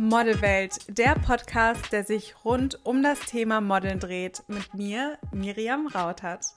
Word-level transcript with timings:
Modelwelt, 0.00 0.96
der 0.96 1.16
Podcast, 1.16 1.90
der 1.90 2.04
sich 2.04 2.44
rund 2.44 2.86
um 2.86 3.02
das 3.02 3.18
Thema 3.18 3.60
Modeln 3.60 3.98
dreht, 3.98 4.44
mit 4.46 4.72
mir, 4.72 5.18
Miriam 5.32 5.88
Rautert. 5.88 6.54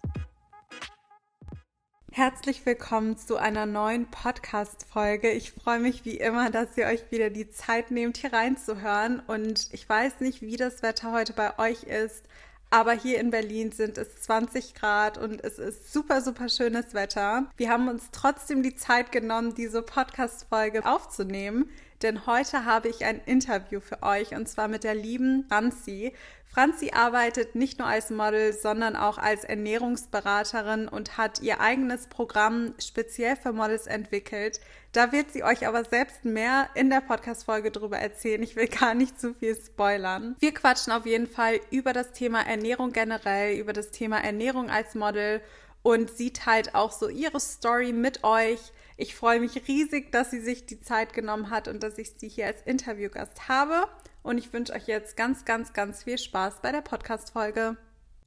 Herzlich 2.11 2.63
willkommen 2.67 3.17
zu 3.17 3.37
einer 3.37 3.65
neuen 3.65 4.05
Podcast-Folge. 4.11 5.31
Ich 5.31 5.53
freue 5.53 5.79
mich 5.79 6.05
wie 6.05 6.17
immer, 6.17 6.51
dass 6.51 6.77
ihr 6.77 6.85
euch 6.85 7.09
wieder 7.09 7.31
die 7.31 7.49
Zeit 7.49 7.89
nehmt, 7.89 8.17
hier 8.17 8.31
reinzuhören. 8.31 9.23
Und 9.25 9.69
ich 9.71 9.89
weiß 9.89 10.19
nicht, 10.19 10.43
wie 10.43 10.55
das 10.55 10.83
Wetter 10.83 11.11
heute 11.11 11.33
bei 11.33 11.57
euch 11.57 11.81
ist, 11.81 12.27
aber 12.69 12.93
hier 12.93 13.19
in 13.19 13.31
Berlin 13.31 13.71
sind 13.71 13.97
es 13.97 14.21
20 14.21 14.75
Grad 14.75 15.17
und 15.17 15.43
es 15.43 15.57
ist 15.57 15.91
super, 15.91 16.21
super 16.21 16.47
schönes 16.47 16.93
Wetter. 16.93 17.47
Wir 17.57 17.71
haben 17.71 17.87
uns 17.87 18.09
trotzdem 18.11 18.61
die 18.61 18.75
Zeit 18.75 19.11
genommen, 19.11 19.55
diese 19.55 19.81
Podcast-Folge 19.81 20.85
aufzunehmen, 20.85 21.71
denn 22.03 22.25
heute 22.25 22.65
habe 22.65 22.89
ich 22.89 23.05
ein 23.05 23.21
Interview 23.25 23.79
für 23.79 24.03
euch 24.03 24.35
und 24.35 24.47
zwar 24.47 24.67
mit 24.67 24.83
der 24.83 24.95
lieben 24.95 25.45
Franzi. 25.47 26.13
Franzi 26.47 26.91
arbeitet 26.93 27.55
nicht 27.55 27.79
nur 27.79 27.87
als 27.87 28.09
Model, 28.09 28.51
sondern 28.51 28.97
auch 28.97 29.17
als 29.17 29.45
Ernährungsberaterin 29.45 30.89
und 30.89 31.17
hat 31.17 31.41
ihr 31.41 31.61
eigenes 31.61 32.07
Programm 32.07 32.73
speziell 32.77 33.37
für 33.37 33.53
Models 33.53 33.87
entwickelt. 33.87 34.59
Da 34.91 35.13
wird 35.13 35.31
sie 35.31 35.45
euch 35.45 35.65
aber 35.65 35.85
selbst 35.85 36.25
mehr 36.25 36.67
in 36.75 36.89
der 36.89 36.99
Podcast-Folge 36.99 37.71
drüber 37.71 37.99
erzählen. 37.99 38.43
Ich 38.43 38.57
will 38.57 38.67
gar 38.67 38.93
nicht 38.93 39.19
zu 39.21 39.33
viel 39.33 39.55
spoilern. 39.55 40.35
Wir 40.39 40.53
quatschen 40.53 40.91
auf 40.91 41.05
jeden 41.05 41.27
Fall 41.27 41.61
über 41.69 41.93
das 41.93 42.11
Thema 42.11 42.41
Ernährung 42.41 42.91
generell, 42.91 43.57
über 43.57 43.71
das 43.71 43.91
Thema 43.91 44.21
Ernährung 44.21 44.69
als 44.69 44.93
Model 44.93 45.41
und 45.83 46.09
sie 46.11 46.33
teilt 46.33 46.75
auch 46.75 46.91
so 46.91 47.07
ihre 47.07 47.39
Story 47.39 47.93
mit 47.93 48.23
euch. 48.23 48.59
Ich 49.01 49.15
freue 49.15 49.39
mich 49.39 49.67
riesig, 49.67 50.11
dass 50.11 50.29
sie 50.29 50.41
sich 50.41 50.67
die 50.67 50.79
Zeit 50.79 51.13
genommen 51.13 51.49
hat 51.49 51.67
und 51.67 51.81
dass 51.81 51.97
ich 51.97 52.11
sie 52.17 52.29
hier 52.29 52.45
als 52.45 52.61
Interviewgast 52.61 53.49
habe. 53.49 53.87
Und 54.21 54.37
ich 54.37 54.53
wünsche 54.53 54.73
euch 54.73 54.85
jetzt 54.85 55.17
ganz, 55.17 55.43
ganz, 55.43 55.73
ganz 55.73 56.03
viel 56.03 56.19
Spaß 56.19 56.61
bei 56.61 56.71
der 56.71 56.81
Podcast-Folge. 56.81 57.77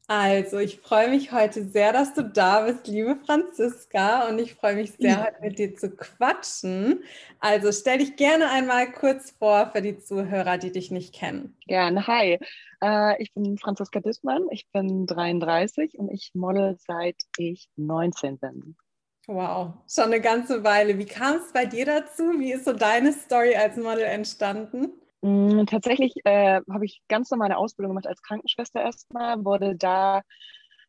Also, 0.08 0.58
ich 0.58 0.80
freue 0.80 1.10
mich 1.10 1.30
heute 1.30 1.64
sehr, 1.64 1.92
dass 1.92 2.12
du 2.14 2.24
da 2.24 2.62
bist, 2.66 2.88
liebe 2.88 3.16
Franziska. 3.24 4.28
Und 4.28 4.40
ich 4.40 4.56
freue 4.56 4.74
mich 4.74 4.94
sehr, 4.98 5.22
heute 5.24 5.42
mit 5.42 5.60
dir 5.60 5.76
zu 5.76 5.90
quatschen. 5.92 7.04
Also, 7.38 7.70
stell 7.70 7.98
dich 7.98 8.16
gerne 8.16 8.50
einmal 8.50 8.90
kurz 8.90 9.30
vor 9.30 9.70
für 9.72 9.80
die 9.80 10.00
Zuhörer, 10.00 10.58
die 10.58 10.72
dich 10.72 10.90
nicht 10.90 11.14
kennen. 11.14 11.56
Gerne. 11.68 12.04
Hi, 12.08 12.40
äh, 12.82 13.22
ich 13.22 13.32
bin 13.32 13.58
Franziska 13.58 14.00
Dissmann. 14.00 14.48
Ich 14.50 14.66
bin 14.72 15.06
33 15.06 16.00
und 16.00 16.10
ich 16.10 16.32
model 16.34 16.76
seit 16.84 17.16
ich 17.38 17.68
19 17.76 18.38
bin. 18.38 18.74
Wow, 19.26 19.74
schon 19.88 20.04
eine 20.04 20.20
ganze 20.20 20.64
Weile. 20.64 20.98
Wie 20.98 21.06
kam 21.06 21.36
es 21.36 21.52
bei 21.52 21.64
dir 21.64 21.86
dazu? 21.86 22.38
Wie 22.38 22.52
ist 22.52 22.66
so 22.66 22.72
deine 22.72 23.12
Story 23.12 23.56
als 23.56 23.76
Model 23.76 24.04
entstanden? 24.04 24.92
Mm, 25.22 25.64
tatsächlich 25.64 26.14
äh, 26.24 26.60
habe 26.70 26.84
ich 26.84 27.00
ganz 27.08 27.30
normale 27.30 27.56
Ausbildung 27.56 27.92
gemacht 27.92 28.06
als 28.06 28.20
Krankenschwester 28.20 28.82
erstmal, 28.82 29.42
wurde 29.42 29.76
da 29.76 30.20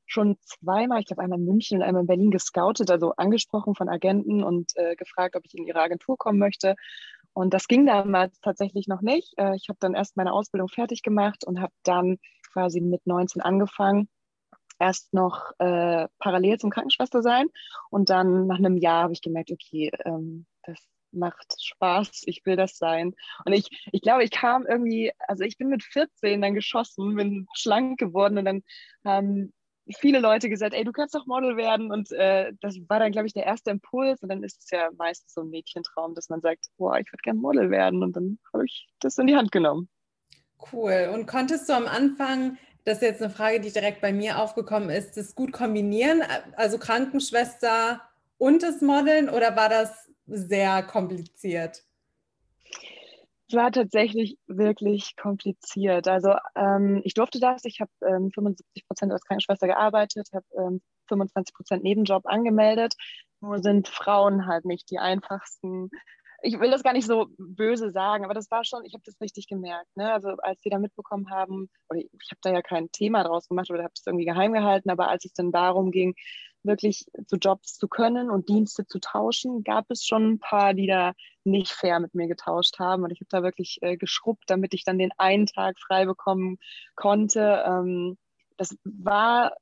schon 0.05 0.37
zweimal, 0.43 0.99
ich 0.99 1.05
glaube 1.05 1.21
einmal 1.23 1.39
in 1.39 1.45
München 1.45 1.77
und 1.77 1.83
einmal 1.83 2.01
in 2.01 2.07
Berlin 2.07 2.31
gescoutet, 2.31 2.91
also 2.91 3.13
angesprochen 3.15 3.75
von 3.75 3.89
Agenten 3.89 4.43
und 4.43 4.71
äh, 4.75 4.95
gefragt, 4.95 5.35
ob 5.37 5.45
ich 5.45 5.55
in 5.55 5.65
ihre 5.65 5.81
Agentur 5.81 6.17
kommen 6.17 6.37
möchte. 6.37 6.75
Und 7.33 7.53
das 7.53 7.67
ging 7.67 7.85
damals 7.85 8.39
tatsächlich 8.41 8.87
noch 8.87 9.01
nicht. 9.01 9.33
Äh, 9.37 9.55
ich 9.55 9.69
habe 9.69 9.77
dann 9.79 9.93
erst 9.93 10.17
meine 10.17 10.33
Ausbildung 10.33 10.67
fertig 10.67 11.01
gemacht 11.01 11.45
und 11.45 11.61
habe 11.61 11.73
dann 11.83 12.17
quasi 12.51 12.81
mit 12.81 13.07
19 13.07 13.41
angefangen, 13.41 14.09
erst 14.79 15.13
noch 15.13 15.51
äh, 15.59 16.07
parallel 16.19 16.59
zum 16.59 16.69
Krankenschwester 16.69 17.21
sein. 17.21 17.47
Und 17.89 18.09
dann 18.09 18.47
nach 18.47 18.57
einem 18.57 18.77
Jahr 18.77 19.03
habe 19.03 19.13
ich 19.13 19.21
gemerkt, 19.21 19.51
okay, 19.51 19.91
ähm, 20.05 20.45
das 20.63 20.79
macht 21.11 21.55
Spaß, 21.61 22.23
ich 22.25 22.45
will 22.45 22.55
das 22.55 22.77
sein. 22.77 23.15
Und 23.45 23.53
ich, 23.53 23.69
ich 23.91 24.01
glaube, 24.01 24.23
ich 24.23 24.31
kam 24.31 24.65
irgendwie, 24.65 25.11
also 25.27 25.43
ich 25.43 25.57
bin 25.57 25.69
mit 25.69 25.83
14 25.83 26.41
dann 26.41 26.53
geschossen, 26.53 27.15
bin 27.15 27.47
schlank 27.53 27.97
geworden 27.97 28.37
und 28.37 28.45
dann 28.45 28.63
haben 29.05 29.53
viele 29.97 30.19
Leute 30.19 30.49
gesagt, 30.49 30.73
ey, 30.73 30.83
du 30.83 30.91
kannst 30.91 31.15
doch 31.15 31.25
Model 31.25 31.57
werden. 31.57 31.91
Und 31.91 32.11
äh, 32.11 32.53
das 32.61 32.77
war 32.87 32.99
dann, 32.99 33.11
glaube 33.11 33.27
ich, 33.27 33.33
der 33.33 33.45
erste 33.45 33.71
Impuls. 33.71 34.21
Und 34.21 34.29
dann 34.29 34.43
ist 34.43 34.63
es 34.63 34.71
ja 34.71 34.89
meistens 34.97 35.33
so 35.33 35.41
ein 35.41 35.49
Mädchentraum, 35.49 36.15
dass 36.15 36.29
man 36.29 36.41
sagt, 36.41 36.65
boah, 36.77 36.97
ich 36.97 37.11
würde 37.11 37.21
gerne 37.23 37.39
Model 37.39 37.69
werden. 37.69 38.03
Und 38.03 38.15
dann 38.15 38.39
habe 38.53 38.65
ich 38.65 38.87
das 38.99 39.17
in 39.17 39.27
die 39.27 39.35
Hand 39.35 39.51
genommen. 39.51 39.89
Cool. 40.71 41.11
Und 41.13 41.27
konntest 41.27 41.69
du 41.69 41.73
am 41.73 41.85
Anfang, 41.85 42.57
das 42.85 42.97
ist 42.97 43.01
jetzt 43.01 43.21
eine 43.21 43.33
Frage, 43.33 43.59
die 43.59 43.71
direkt 43.71 44.01
bei 44.01 44.13
mir 44.13 44.39
aufgekommen 44.39 44.89
ist, 44.89 45.17
das 45.17 45.35
gut 45.35 45.51
kombinieren? 45.51 46.21
Also 46.55 46.77
Krankenschwester 46.77 48.01
und 48.37 48.63
das 48.63 48.81
Modeln 48.81 49.29
oder 49.29 49.55
war 49.55 49.69
das 49.69 50.09
sehr 50.27 50.83
kompliziert? 50.83 51.83
Es 53.47 53.55
war 53.55 53.71
tatsächlich 53.71 54.37
wirklich 54.47 55.15
kompliziert. 55.17 56.07
Also 56.07 56.35
ähm, 56.55 57.01
ich 57.03 57.13
durfte 57.13 57.39
das. 57.39 57.65
Ich 57.65 57.79
habe 57.79 57.91
ähm, 58.01 58.31
75 58.31 58.87
Prozent 58.87 59.11
als 59.11 59.23
Krankenschwester 59.23 59.67
gearbeitet, 59.67 60.29
habe 60.33 60.45
ähm, 60.57 60.81
25 61.09 61.53
Prozent 61.55 61.83
Nebenjob 61.83 62.25
angemeldet. 62.25 62.95
Nur 63.41 63.61
sind 63.61 63.87
Frauen 63.87 64.47
halt 64.47 64.65
nicht 64.65 64.89
die 64.89 64.97
einfachsten. 64.97 65.89
Ich 66.45 66.59
will 66.59 66.69
das 66.69 66.83
gar 66.83 66.93
nicht 66.93 67.07
so 67.07 67.25
böse 67.39 67.91
sagen, 67.91 68.23
aber 68.23 68.35
das 68.35 68.51
war 68.51 68.63
schon, 68.63 68.85
ich 68.85 68.93
habe 68.93 69.01
das 69.03 69.19
richtig 69.19 69.47
gemerkt. 69.47 69.89
Ne? 69.95 70.13
Also 70.13 70.29
als 70.37 70.61
die 70.61 70.69
da 70.69 70.77
mitbekommen 70.77 71.31
haben, 71.31 71.69
ich, 71.95 72.07
ich 72.21 72.29
habe 72.29 72.39
da 72.43 72.51
ja 72.51 72.61
kein 72.61 72.91
Thema 72.91 73.23
draus 73.23 73.47
gemacht 73.47 73.71
oder 73.71 73.83
habe 73.83 73.93
es 73.95 74.05
irgendwie 74.05 74.25
geheim 74.25 74.53
gehalten, 74.53 74.91
aber 74.91 75.09
als 75.09 75.25
es 75.25 75.33
dann 75.33 75.51
darum 75.51 75.89
ging, 75.89 76.13
wirklich 76.61 77.05
zu 77.25 77.37
Jobs 77.37 77.77
zu 77.77 77.87
können 77.87 78.29
und 78.29 78.47
Dienste 78.47 78.85
zu 78.85 78.99
tauschen, 78.99 79.63
gab 79.63 79.85
es 79.89 80.05
schon 80.05 80.33
ein 80.33 80.39
paar, 80.39 80.75
die 80.75 80.87
da 80.87 81.13
nicht 81.43 81.71
fair 81.71 81.99
mit 81.99 82.13
mir 82.13 82.27
getauscht 82.27 82.77
haben. 82.77 83.03
Und 83.03 83.11
ich 83.11 83.21
habe 83.21 83.29
da 83.29 83.43
wirklich 83.43 83.79
äh, 83.81 83.97
geschrubbt, 83.97 84.43
damit 84.47 84.73
ich 84.75 84.83
dann 84.83 84.99
den 84.99 85.11
einen 85.17 85.47
Tag 85.47 85.79
frei 85.79 86.05
bekommen 86.05 86.57
konnte. 86.95 87.63
Ähm, 87.65 88.17
das 88.57 88.77
war, 88.83 89.55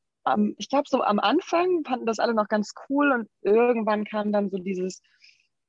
ich 0.57 0.69
glaube, 0.69 0.88
so 0.88 1.01
am 1.01 1.19
Anfang 1.19 1.83
fanden 1.85 2.05
das 2.05 2.19
alle 2.19 2.33
noch 2.33 2.47
ganz 2.47 2.73
cool 2.88 3.11
und 3.11 3.29
irgendwann 3.41 4.05
kam 4.05 4.31
dann 4.31 4.50
so 4.50 4.57
dieses, 4.57 5.01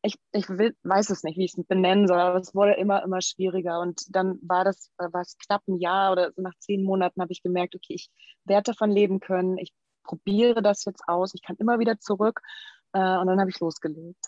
ich, 0.05 0.17
ich 0.33 0.49
will, 0.51 0.77
weiß 0.83 1.09
es 1.11 1.23
nicht, 1.23 1.39
wie 1.39 1.47
ich 1.47 1.57
es 1.57 1.67
benennen 1.67 2.07
soll, 2.07 2.21
aber 2.21 2.39
es 2.39 2.55
wurde 2.55 2.75
immer, 2.75 3.03
immer 3.03 3.23
schwieriger. 3.23 3.81
Und 3.81 4.15
dann 4.15 4.39
war 4.43 4.63
das, 4.63 4.91
war 4.99 5.23
es 5.23 5.39
knapp 5.39 5.63
ein 5.67 5.77
Jahr 5.77 6.13
oder 6.13 6.31
so 6.33 6.43
nach 6.43 6.55
zehn 6.59 6.85
Monaten 6.85 7.23
habe 7.23 7.33
ich 7.33 7.43
gemerkt, 7.43 7.75
okay, 7.75 7.95
ich 7.95 8.11
werde 8.45 8.73
davon 8.73 8.91
leben 8.91 9.19
können. 9.21 9.57
Ich 9.57 9.73
probiere 10.03 10.63
das 10.63 10.85
jetzt 10.85 11.03
aus, 11.07 11.33
ich 11.35 11.43
kann 11.43 11.57
immer 11.57 11.79
wieder 11.79 11.99
zurück 11.99 12.41
äh, 12.93 12.99
und 12.99 13.27
dann 13.27 13.41
habe 13.41 13.49
ich 13.49 13.59
losgelegt. 13.61 14.27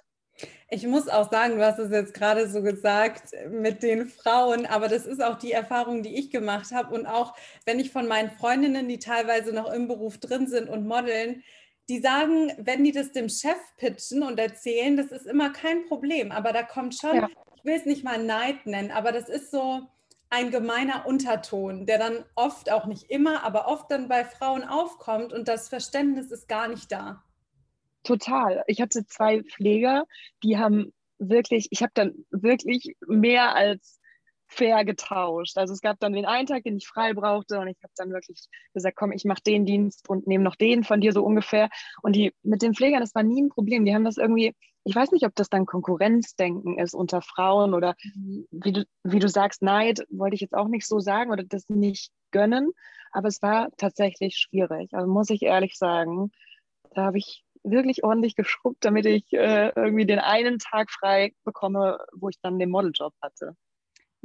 Ich 0.69 0.87
muss 0.87 1.09
auch 1.09 1.31
sagen, 1.31 1.57
du 1.57 1.65
hast 1.65 1.79
es 1.79 1.91
jetzt 1.91 2.15
gerade 2.15 2.49
so 2.49 2.63
gesagt 2.63 3.31
mit 3.51 3.83
den 3.83 4.07
Frauen, 4.07 4.67
aber 4.67 4.89
das 4.89 5.07
ist 5.07 5.23
auch 5.23 5.39
die 5.39 5.53
Erfahrung, 5.53 6.03
die 6.03 6.19
ich 6.19 6.31
gemacht 6.31 6.73
habe. 6.73 6.95
Und 6.95 7.07
auch 7.07 7.35
wenn 7.65 7.79
ich 7.79 7.91
von 7.91 8.07
meinen 8.07 8.31
Freundinnen, 8.31 8.89
die 8.89 8.99
teilweise 8.99 9.55
noch 9.55 9.71
im 9.71 9.89
Beruf 9.89 10.19
drin 10.19 10.47
sind 10.47 10.69
und 10.69 10.87
modeln, 10.87 11.43
die 11.89 12.01
sagen, 12.01 12.53
wenn 12.59 12.85
die 12.85 12.93
das 12.93 13.13
dem 13.13 13.29
Chef 13.29 13.59
pitchen 13.77 14.23
und 14.23 14.39
erzählen, 14.39 14.97
das 14.97 15.13
ist 15.13 15.27
immer 15.27 15.51
kein 15.51 15.85
Problem. 15.87 16.33
Aber 16.33 16.53
da 16.53 16.63
kommt 16.63 16.95
schon, 16.95 17.17
ja. 17.17 17.29
ich 17.57 17.65
will 17.65 17.75
es 17.75 17.87
nicht 17.87 18.05
mal 18.05 18.23
Neid 18.23 18.67
nennen, 18.67 18.91
aber 18.91 19.13
das 19.13 19.29
ist 19.29 19.51
so, 19.51 19.83
ein 20.29 20.51
gemeiner 20.51 21.07
Unterton, 21.07 21.87
der 21.87 21.99
dann 21.99 22.25
oft, 22.35 22.71
auch 22.71 22.87
nicht 22.87 23.05
immer, 23.11 23.45
aber 23.45 23.69
oft 23.69 23.91
dann 23.91 24.09
bei 24.09 24.25
Frauen 24.25 24.65
aufkommt 24.65 25.33
und 25.33 25.49
das 25.49 25.69
Verständnis 25.69 26.31
ist 26.31 26.49
gar 26.49 26.69
nicht 26.69 26.91
da. 26.91 27.23
Total. 28.03 28.65
Ich 28.67 28.81
hatte 28.81 29.07
zwei 29.07 29.43
Pfleger, 29.43 30.05
die 30.43 30.59
haben 30.59 30.93
wirklich, 31.19 31.69
ich 31.71 31.83
habe 31.83 31.93
dann 31.95 32.27
wirklich 32.31 32.97
mehr 33.07 33.55
als 33.55 34.01
fair 34.49 34.85
getauscht. 34.85 35.59
Also 35.59 35.73
es 35.73 35.81
gab 35.81 35.99
dann 36.01 36.13
den 36.13 36.27
einen 36.27 36.47
Tag, 36.47 36.65
den 36.65 36.77
ich 36.77 36.87
frei 36.87 37.13
brauchte 37.15 37.59
und 37.59 37.69
ich 37.69 37.79
habe 37.83 37.93
dann 37.97 38.11
wirklich 38.11 38.47
gesagt, 38.75 38.97
komm, 38.97 39.13
ich 39.13 39.25
mache 39.25 39.43
den 39.43 39.67
Dienst 39.67 40.09
und 40.09 40.27
nehme 40.27 40.45
noch 40.45 40.57
den 40.57 40.85
von 40.85 41.01
dir 41.01 41.13
so 41.13 41.25
ungefähr. 41.25 41.69
Und 42.03 42.15
die 42.15 42.33
mit 42.43 42.63
den 42.63 42.75
Pflegern, 42.75 43.01
das 43.01 43.15
war 43.15 43.23
nie 43.23 43.43
ein 43.43 43.49
Problem. 43.49 43.85
Die 43.85 43.95
haben 43.95 44.05
das 44.05 44.17
irgendwie 44.17 44.55
ich 44.87 44.95
weiß 44.95 45.11
nicht, 45.11 45.27
ob 45.27 45.35
das 45.35 45.49
dann 45.49 45.67
Konkurrenzdenken 45.67 46.79
ist 46.79 46.95
unter 46.95 47.21
Frauen 47.21 47.75
oder 47.75 47.97
mhm. 48.15 48.47
wie 48.53 48.73
du, 48.73 48.85
wie 49.03 49.19
du 49.19 49.29
sagst, 49.29 49.61
Neid 49.61 50.07
wollte 50.11 50.37
ich 50.37 50.41
jetzt 50.41 50.55
auch 50.55 50.69
nicht 50.69 50.87
so 50.87 51.01
sagen 51.01 51.33
oder 51.33 51.43
das 51.43 51.69
nicht 51.69 52.13
gönnen, 52.31 52.71
aber 53.11 53.27
es 53.27 53.43
war 53.43 53.69
tatsächlich 53.79 54.37
schwierig. 54.37 54.95
Also 54.95 55.11
muss 55.11 55.29
ich 55.31 55.43
ehrlich 55.43 55.77
sagen, 55.77 56.31
da 56.95 57.07
habe 57.07 57.19
ich 57.19 57.43
wirklich 57.65 58.05
ordentlich 58.05 58.37
geschrubbt, 58.37 58.85
damit 58.85 59.07
ich 59.07 59.33
äh, 59.33 59.73
irgendwie 59.75 60.07
den 60.07 60.21
einen 60.21 60.61
Tag 60.61 60.93
frei 60.93 61.33
bekomme, 61.45 61.99
wo 62.13 62.29
ich 62.29 62.39
dann 62.41 62.61
den 62.61 62.71
Modeljob 62.71 63.13
hatte. 63.21 63.57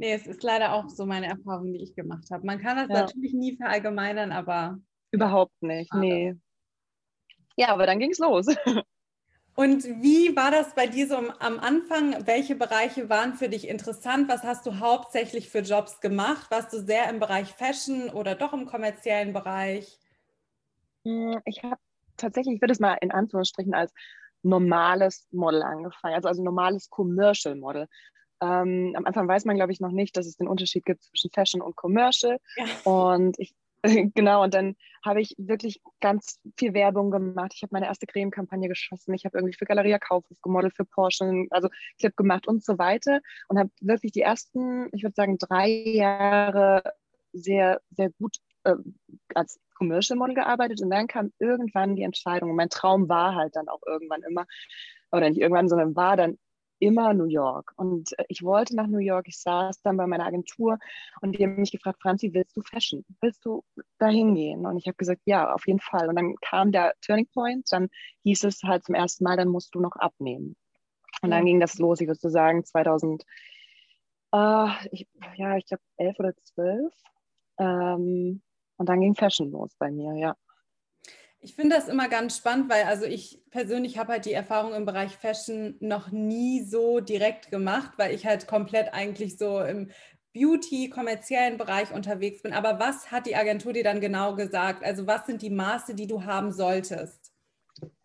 Nee, 0.02 0.14
es 0.14 0.26
ist 0.26 0.42
leider 0.42 0.72
auch 0.72 0.88
so 0.88 1.06
meine 1.06 1.26
Erfahrung, 1.26 1.72
die 1.72 1.80
ich 1.80 1.94
gemacht 1.94 2.28
habe. 2.32 2.44
Man 2.44 2.58
kann 2.58 2.76
das 2.76 2.88
ja. 2.88 3.04
natürlich 3.04 3.34
nie 3.34 3.56
verallgemeinern, 3.56 4.32
aber. 4.32 4.80
Überhaupt 5.12 5.62
nicht, 5.62 5.94
nee. 5.94 6.34
Ja, 7.56 7.68
aber 7.68 7.86
dann 7.86 8.00
ging 8.00 8.10
es 8.10 8.18
los. 8.18 8.46
Und 9.54 9.84
wie 9.84 10.34
war 10.34 10.50
das 10.50 10.74
bei 10.74 10.88
dir 10.88 11.06
so 11.06 11.14
am 11.16 11.60
Anfang? 11.60 12.26
Welche 12.26 12.56
Bereiche 12.56 13.10
waren 13.10 13.34
für 13.34 13.48
dich 13.48 13.68
interessant? 13.68 14.28
Was 14.28 14.42
hast 14.42 14.66
du 14.66 14.80
hauptsächlich 14.80 15.50
für 15.50 15.60
Jobs 15.60 16.00
gemacht? 16.00 16.50
Warst 16.50 16.72
du 16.72 16.80
sehr 16.80 17.08
im 17.08 17.20
Bereich 17.20 17.52
Fashion 17.52 18.10
oder 18.10 18.34
doch 18.34 18.52
im 18.52 18.66
kommerziellen 18.66 19.32
Bereich? 19.32 20.00
Hm, 21.04 21.38
ich 21.44 21.62
habe 21.62 21.80
tatsächlich, 22.16 22.56
ich 22.56 22.60
würde 22.60 22.72
es 22.72 22.80
mal 22.80 22.98
in 23.00 23.12
Anführungsstrichen 23.12 23.74
als 23.74 23.92
normales 24.42 25.28
Model 25.30 25.62
angefangen, 25.62 26.16
also 26.16 26.26
als 26.26 26.38
normales 26.38 26.90
Commercial 26.90 27.54
Model. 27.54 27.86
Ähm, 28.42 28.94
am 28.96 29.06
Anfang 29.06 29.28
weiß 29.28 29.44
man, 29.44 29.56
glaube 29.56 29.72
ich, 29.72 29.80
noch 29.80 29.92
nicht, 29.92 30.16
dass 30.16 30.26
es 30.26 30.36
den 30.36 30.48
Unterschied 30.48 30.84
gibt 30.84 31.04
zwischen 31.04 31.30
Fashion 31.30 31.62
und 31.62 31.76
Commercial. 31.76 32.38
Ja. 32.56 32.64
Und 32.90 33.38
ich, 33.38 33.54
genau, 34.14 34.42
und 34.42 34.52
dann 34.52 34.74
habe 35.04 35.20
ich 35.20 35.36
wirklich 35.38 35.80
ganz 36.00 36.40
viel 36.56 36.74
Werbung 36.74 37.12
gemacht. 37.12 37.52
Ich 37.54 37.62
habe 37.62 37.72
meine 37.72 37.86
erste 37.86 38.06
Creme-Kampagne 38.06 38.68
geschossen. 38.68 39.14
Ich 39.14 39.24
habe 39.24 39.38
irgendwie 39.38 39.56
für 39.56 39.64
Galeria 39.64 39.98
Kaufhof 39.98 40.36
gemodelt, 40.42 40.74
für 40.74 40.84
Porsche, 40.84 41.46
also 41.50 41.68
Clip 42.00 42.16
gemacht 42.16 42.48
und 42.48 42.64
so 42.64 42.78
weiter. 42.78 43.20
Und 43.48 43.58
habe 43.58 43.70
wirklich 43.80 44.10
die 44.10 44.22
ersten, 44.22 44.88
ich 44.92 45.04
würde 45.04 45.14
sagen, 45.14 45.38
drei 45.38 45.68
Jahre 45.68 46.82
sehr, 47.32 47.80
sehr 47.90 48.10
gut 48.10 48.38
äh, 48.64 48.74
als 49.34 49.60
Commercial 49.76 50.18
Model 50.18 50.34
gearbeitet. 50.34 50.82
Und 50.82 50.90
dann 50.90 51.06
kam 51.06 51.32
irgendwann 51.38 51.94
die 51.94 52.02
Entscheidung. 52.02 52.50
Und 52.50 52.56
mein 52.56 52.70
Traum 52.70 53.08
war 53.08 53.36
halt 53.36 53.54
dann 53.54 53.68
auch 53.68 53.82
irgendwann 53.86 54.22
immer, 54.22 54.46
oder 55.12 55.28
nicht 55.28 55.40
irgendwann, 55.40 55.68
sondern 55.68 55.94
war 55.94 56.16
dann 56.16 56.38
immer 56.82 57.14
New 57.14 57.26
York. 57.26 57.72
Und 57.76 58.18
äh, 58.18 58.24
ich 58.28 58.42
wollte 58.42 58.74
nach 58.74 58.88
New 58.88 58.98
York. 58.98 59.28
Ich 59.28 59.38
saß 59.38 59.80
dann 59.82 59.96
bei 59.96 60.06
meiner 60.06 60.26
Agentur 60.26 60.78
und 61.20 61.38
die 61.38 61.44
haben 61.44 61.56
mich 61.56 61.70
gefragt, 61.70 62.02
Franzi, 62.02 62.34
willst 62.34 62.56
du 62.56 62.62
Fashion? 62.62 63.04
Willst 63.20 63.44
du 63.44 63.62
dahin 63.98 64.34
gehen? 64.34 64.66
Und 64.66 64.76
ich 64.76 64.86
habe 64.86 64.96
gesagt, 64.96 65.22
ja, 65.24 65.52
auf 65.52 65.66
jeden 65.66 65.78
Fall. 65.80 66.08
Und 66.08 66.16
dann 66.16 66.34
kam 66.42 66.72
der 66.72 66.94
Turning 67.00 67.28
Point. 67.32 67.70
Dann 67.70 67.88
hieß 68.24 68.44
es 68.44 68.62
halt 68.64 68.84
zum 68.84 68.96
ersten 68.96 69.24
Mal, 69.24 69.36
dann 69.36 69.48
musst 69.48 69.74
du 69.74 69.80
noch 69.80 69.94
abnehmen. 69.96 70.56
Und 71.22 71.30
dann 71.30 71.44
ging 71.46 71.60
das 71.60 71.78
los, 71.78 72.00
ich 72.00 72.08
würde 72.08 72.30
sagen, 72.30 72.64
2000, 72.64 73.22
äh, 74.32 74.66
ich, 74.90 75.06
ja, 75.36 75.56
ich 75.56 75.66
glaube 75.66 75.82
11 75.98 76.18
oder 76.18 76.34
12. 76.54 76.92
Ähm, 77.58 78.42
und 78.76 78.88
dann 78.88 79.00
ging 79.00 79.14
Fashion 79.14 79.52
los 79.52 79.76
bei 79.78 79.92
mir, 79.92 80.14
ja. 80.14 80.34
Ich 81.44 81.56
finde 81.56 81.74
das 81.74 81.88
immer 81.88 82.08
ganz 82.08 82.36
spannend, 82.36 82.70
weil 82.70 82.84
also 82.84 83.04
ich 83.04 83.42
persönlich 83.50 83.98
habe 83.98 84.12
halt 84.12 84.26
die 84.26 84.32
Erfahrung 84.32 84.74
im 84.74 84.86
Bereich 84.86 85.16
Fashion 85.16 85.76
noch 85.80 86.12
nie 86.12 86.62
so 86.62 87.00
direkt 87.00 87.50
gemacht, 87.50 87.94
weil 87.96 88.14
ich 88.14 88.24
halt 88.24 88.46
komplett 88.46 88.94
eigentlich 88.94 89.38
so 89.38 89.60
im 89.60 89.90
Beauty, 90.32 90.88
kommerziellen 90.88 91.58
Bereich 91.58 91.92
unterwegs 91.92 92.42
bin. 92.42 92.52
Aber 92.52 92.78
was 92.78 93.10
hat 93.10 93.26
die 93.26 93.34
Agentur 93.34 93.72
dir 93.72 93.82
dann 93.82 94.00
genau 94.00 94.36
gesagt? 94.36 94.84
Also 94.84 95.08
was 95.08 95.26
sind 95.26 95.42
die 95.42 95.50
Maße, 95.50 95.94
die 95.94 96.06
du 96.06 96.24
haben 96.24 96.52
solltest? 96.52 97.32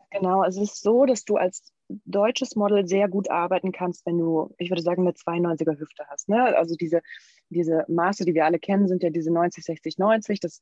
Genau, 0.10 0.44
es 0.44 0.58
ist 0.58 0.82
so, 0.82 1.06
dass 1.06 1.24
du 1.24 1.36
als 1.38 1.72
deutsches 2.06 2.56
Model 2.56 2.88
sehr 2.88 3.08
gut 3.08 3.30
arbeiten 3.30 3.72
kannst, 3.72 4.06
wenn 4.08 4.18
du, 4.18 4.54
ich 4.58 4.72
würde 4.72 4.82
sagen, 4.82 5.04
eine 5.04 5.12
92er 5.12 5.80
Hüfte 5.80 6.06
hast. 6.10 6.28
Ne? 6.28 6.58
Also 6.58 6.76
diese, 6.76 7.02
diese 7.50 7.86
Maße, 7.88 8.26
die 8.26 8.34
wir 8.34 8.46
alle 8.46 8.60
kennen, 8.60 8.88
sind 8.88 9.04
ja 9.04 9.12
diese 9.12 9.32
90, 9.32 9.64
60, 9.64 9.98
90. 10.00 10.40
Das 10.40 10.62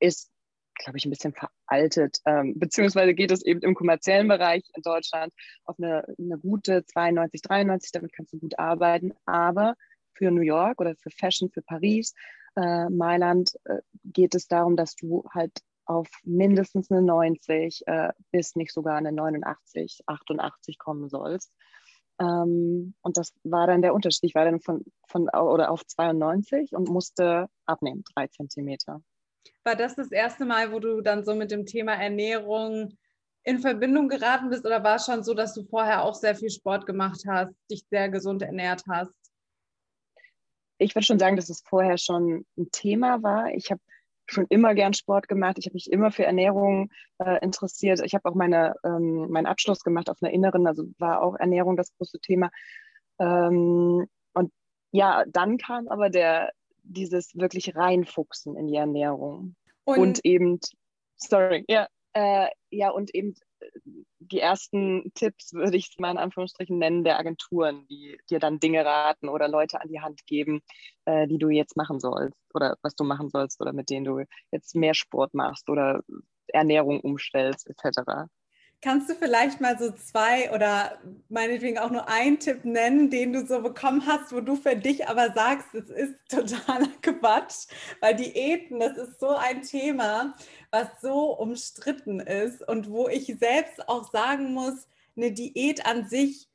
ist 0.00 0.32
glaube 0.74 0.98
ich, 0.98 1.06
ein 1.06 1.10
bisschen 1.10 1.34
veraltet, 1.34 2.18
ähm, 2.26 2.58
beziehungsweise 2.58 3.14
geht 3.14 3.30
es 3.30 3.44
eben 3.44 3.60
im 3.60 3.74
kommerziellen 3.74 4.28
Bereich 4.28 4.62
in 4.74 4.82
Deutschland 4.82 5.32
auf 5.64 5.76
eine, 5.78 6.04
eine 6.18 6.38
gute 6.38 6.84
92, 6.84 7.42
93, 7.42 7.92
damit 7.92 8.12
kannst 8.12 8.32
du 8.32 8.38
gut 8.38 8.58
arbeiten, 8.58 9.12
aber 9.24 9.74
für 10.14 10.30
New 10.30 10.42
York 10.42 10.80
oder 10.80 10.94
für 10.96 11.10
Fashion, 11.10 11.50
für 11.50 11.62
Paris, 11.62 12.14
äh, 12.56 12.88
Mailand 12.88 13.52
äh, 13.64 13.80
geht 14.04 14.34
es 14.34 14.46
darum, 14.46 14.76
dass 14.76 14.94
du 14.94 15.24
halt 15.32 15.52
auf 15.86 16.08
mindestens 16.22 16.90
eine 16.90 17.02
90 17.02 17.82
äh, 17.86 18.12
bis 18.30 18.56
nicht 18.56 18.72
sogar 18.72 18.96
eine 18.96 19.12
89, 19.12 20.00
88 20.06 20.78
kommen 20.78 21.08
sollst. 21.08 21.52
Ähm, 22.20 22.94
und 23.02 23.16
das 23.16 23.32
war 23.42 23.66
dann 23.66 23.82
der 23.82 23.94
Unterschied. 23.94 24.24
Ich 24.24 24.34
war 24.34 24.44
dann 24.44 24.60
von, 24.60 24.84
von 25.08 25.28
oder 25.28 25.70
auf 25.70 25.84
92 25.86 26.72
und 26.72 26.88
musste 26.88 27.48
abnehmen, 27.66 28.04
drei 28.14 28.28
Zentimeter. 28.28 29.02
War 29.64 29.76
das 29.76 29.94
das 29.94 30.10
erste 30.10 30.44
Mal, 30.44 30.72
wo 30.72 30.78
du 30.78 31.00
dann 31.00 31.24
so 31.24 31.34
mit 31.34 31.50
dem 31.50 31.66
Thema 31.66 31.94
Ernährung 31.94 32.96
in 33.44 33.58
Verbindung 33.58 34.08
geraten 34.08 34.48
bist 34.48 34.64
oder 34.64 34.82
war 34.82 34.96
es 34.96 35.06
schon 35.06 35.22
so, 35.22 35.34
dass 35.34 35.54
du 35.54 35.64
vorher 35.64 36.02
auch 36.02 36.14
sehr 36.14 36.34
viel 36.34 36.50
Sport 36.50 36.86
gemacht 36.86 37.24
hast, 37.28 37.52
dich 37.70 37.84
sehr 37.90 38.08
gesund 38.08 38.42
ernährt 38.42 38.82
hast? 38.88 39.12
Ich 40.78 40.94
würde 40.94 41.06
schon 41.06 41.18
sagen, 41.18 41.36
dass 41.36 41.50
es 41.50 41.62
vorher 41.62 41.98
schon 41.98 42.46
ein 42.56 42.70
Thema 42.72 43.22
war. 43.22 43.52
Ich 43.52 43.70
habe 43.70 43.80
schon 44.26 44.46
immer 44.48 44.74
gern 44.74 44.94
Sport 44.94 45.28
gemacht. 45.28 45.58
Ich 45.58 45.66
habe 45.66 45.74
mich 45.74 45.90
immer 45.90 46.10
für 46.10 46.24
Ernährung 46.24 46.90
äh, 47.18 47.38
interessiert. 47.44 48.00
Ich 48.04 48.14
habe 48.14 48.28
auch 48.28 48.34
meine, 48.34 48.74
ähm, 48.84 49.28
meinen 49.30 49.46
Abschluss 49.46 49.80
gemacht 49.80 50.08
auf 50.08 50.22
einer 50.22 50.32
inneren, 50.32 50.66
also 50.66 50.84
war 50.98 51.22
auch 51.22 51.36
Ernährung 51.36 51.76
das 51.76 51.92
große 51.96 52.20
Thema. 52.20 52.50
Ähm, 53.18 54.06
und 54.32 54.52
ja, 54.90 55.24
dann 55.28 55.58
kam 55.58 55.88
aber 55.88 56.10
der, 56.10 56.52
dieses 56.84 57.34
wirklich 57.34 57.74
reinfuchsen 57.74 58.56
in 58.56 58.66
die 58.66 58.76
Ernährung. 58.76 59.56
Und, 59.84 59.98
und 59.98 60.24
eben, 60.24 60.60
sorry, 61.16 61.64
ja, 61.68 61.88
äh, 62.14 62.48
ja, 62.70 62.90
und 62.90 63.14
eben 63.14 63.34
äh, 63.60 63.66
die 64.20 64.40
ersten 64.40 65.12
Tipps, 65.14 65.52
würde 65.52 65.76
ich 65.76 65.90
es 65.90 65.98
mal 65.98 66.12
in 66.12 66.18
Anführungsstrichen 66.18 66.78
nennen, 66.78 67.04
der 67.04 67.18
Agenturen, 67.18 67.86
die 67.88 68.16
dir 68.30 68.38
dann 68.38 68.60
Dinge 68.60 68.84
raten 68.84 69.28
oder 69.28 69.48
Leute 69.48 69.80
an 69.80 69.88
die 69.88 70.00
Hand 70.00 70.24
geben, 70.26 70.60
äh, 71.04 71.26
die 71.26 71.38
du 71.38 71.48
jetzt 71.50 71.76
machen 71.76 72.00
sollst 72.00 72.38
oder 72.54 72.76
was 72.82 72.94
du 72.94 73.04
machen 73.04 73.30
sollst 73.30 73.60
oder 73.60 73.72
mit 73.72 73.90
denen 73.90 74.04
du 74.04 74.24
jetzt 74.52 74.74
mehr 74.76 74.94
Sport 74.94 75.34
machst 75.34 75.68
oder 75.68 76.02
Ernährung 76.46 77.00
umstellst, 77.00 77.68
etc. 77.68 78.28
Kannst 78.84 79.08
du 79.08 79.14
vielleicht 79.14 79.62
mal 79.62 79.78
so 79.78 79.92
zwei 79.92 80.52
oder 80.52 80.98
meinetwegen 81.30 81.78
auch 81.78 81.90
nur 81.90 82.06
einen 82.06 82.38
Tipp 82.38 82.66
nennen, 82.66 83.08
den 83.08 83.32
du 83.32 83.46
so 83.46 83.62
bekommen 83.62 84.04
hast, 84.06 84.30
wo 84.30 84.42
du 84.42 84.56
für 84.56 84.76
dich 84.76 85.08
aber 85.08 85.32
sagst, 85.32 85.74
es 85.74 85.88
ist 85.88 86.16
totaler 86.28 86.90
Quatsch, 87.00 87.66
weil 88.00 88.14
Diäten, 88.14 88.80
das 88.80 88.98
ist 88.98 89.18
so 89.18 89.30
ein 89.30 89.62
Thema, 89.62 90.34
was 90.70 90.88
so 91.00 91.32
umstritten 91.32 92.20
ist 92.20 92.60
und 92.68 92.90
wo 92.90 93.08
ich 93.08 93.34
selbst 93.40 93.88
auch 93.88 94.12
sagen 94.12 94.52
muss, 94.52 94.86
eine 95.16 95.32
Diät 95.32 95.86
an 95.86 96.06
sich, 96.06 96.50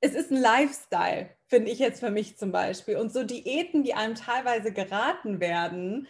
es 0.00 0.14
ist 0.14 0.30
ein 0.30 0.40
Lifestyle, 0.40 1.30
finde 1.48 1.72
ich 1.72 1.80
jetzt 1.80 1.98
für 1.98 2.10
mich 2.10 2.38
zum 2.38 2.52
Beispiel. 2.52 2.96
Und 2.96 3.12
so 3.12 3.24
Diäten, 3.24 3.82
die 3.82 3.94
einem 3.94 4.14
teilweise 4.14 4.72
geraten 4.72 5.40
werden, 5.40 6.06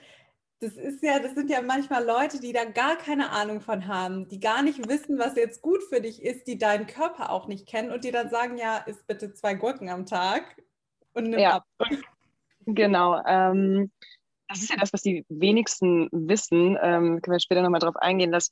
das 0.60 0.72
ist 0.72 1.02
ja, 1.02 1.18
das 1.18 1.34
sind 1.34 1.50
ja 1.50 1.60
manchmal 1.60 2.04
Leute, 2.04 2.40
die 2.40 2.52
da 2.52 2.64
gar 2.64 2.96
keine 2.96 3.30
Ahnung 3.30 3.60
von 3.60 3.86
haben, 3.86 4.28
die 4.28 4.40
gar 4.40 4.62
nicht 4.62 4.88
wissen, 4.88 5.18
was 5.18 5.36
jetzt 5.36 5.60
gut 5.60 5.82
für 5.82 6.00
dich 6.00 6.22
ist, 6.22 6.46
die 6.46 6.56
deinen 6.56 6.86
Körper 6.86 7.30
auch 7.30 7.46
nicht 7.46 7.66
kennen 7.66 7.92
und 7.92 8.04
die 8.04 8.10
dann 8.10 8.30
sagen, 8.30 8.56
ja, 8.56 8.78
isst 8.78 9.06
bitte 9.06 9.34
zwei 9.34 9.54
Gurken 9.54 9.90
am 9.90 10.06
Tag 10.06 10.62
und 11.12 11.30
nimm 11.30 11.40
ja. 11.40 11.56
ab. 11.56 11.64
Genau. 12.68 13.22
Ähm, 13.26 13.92
das 14.48 14.58
ist 14.58 14.70
ja 14.70 14.76
das, 14.76 14.92
was 14.92 15.02
die 15.02 15.24
wenigsten 15.28 16.08
wissen. 16.10 16.76
Ähm, 16.82 17.20
können 17.20 17.34
wir 17.34 17.40
später 17.40 17.62
nochmal 17.62 17.80
drauf 17.80 17.96
eingehen, 17.96 18.32
dass 18.32 18.50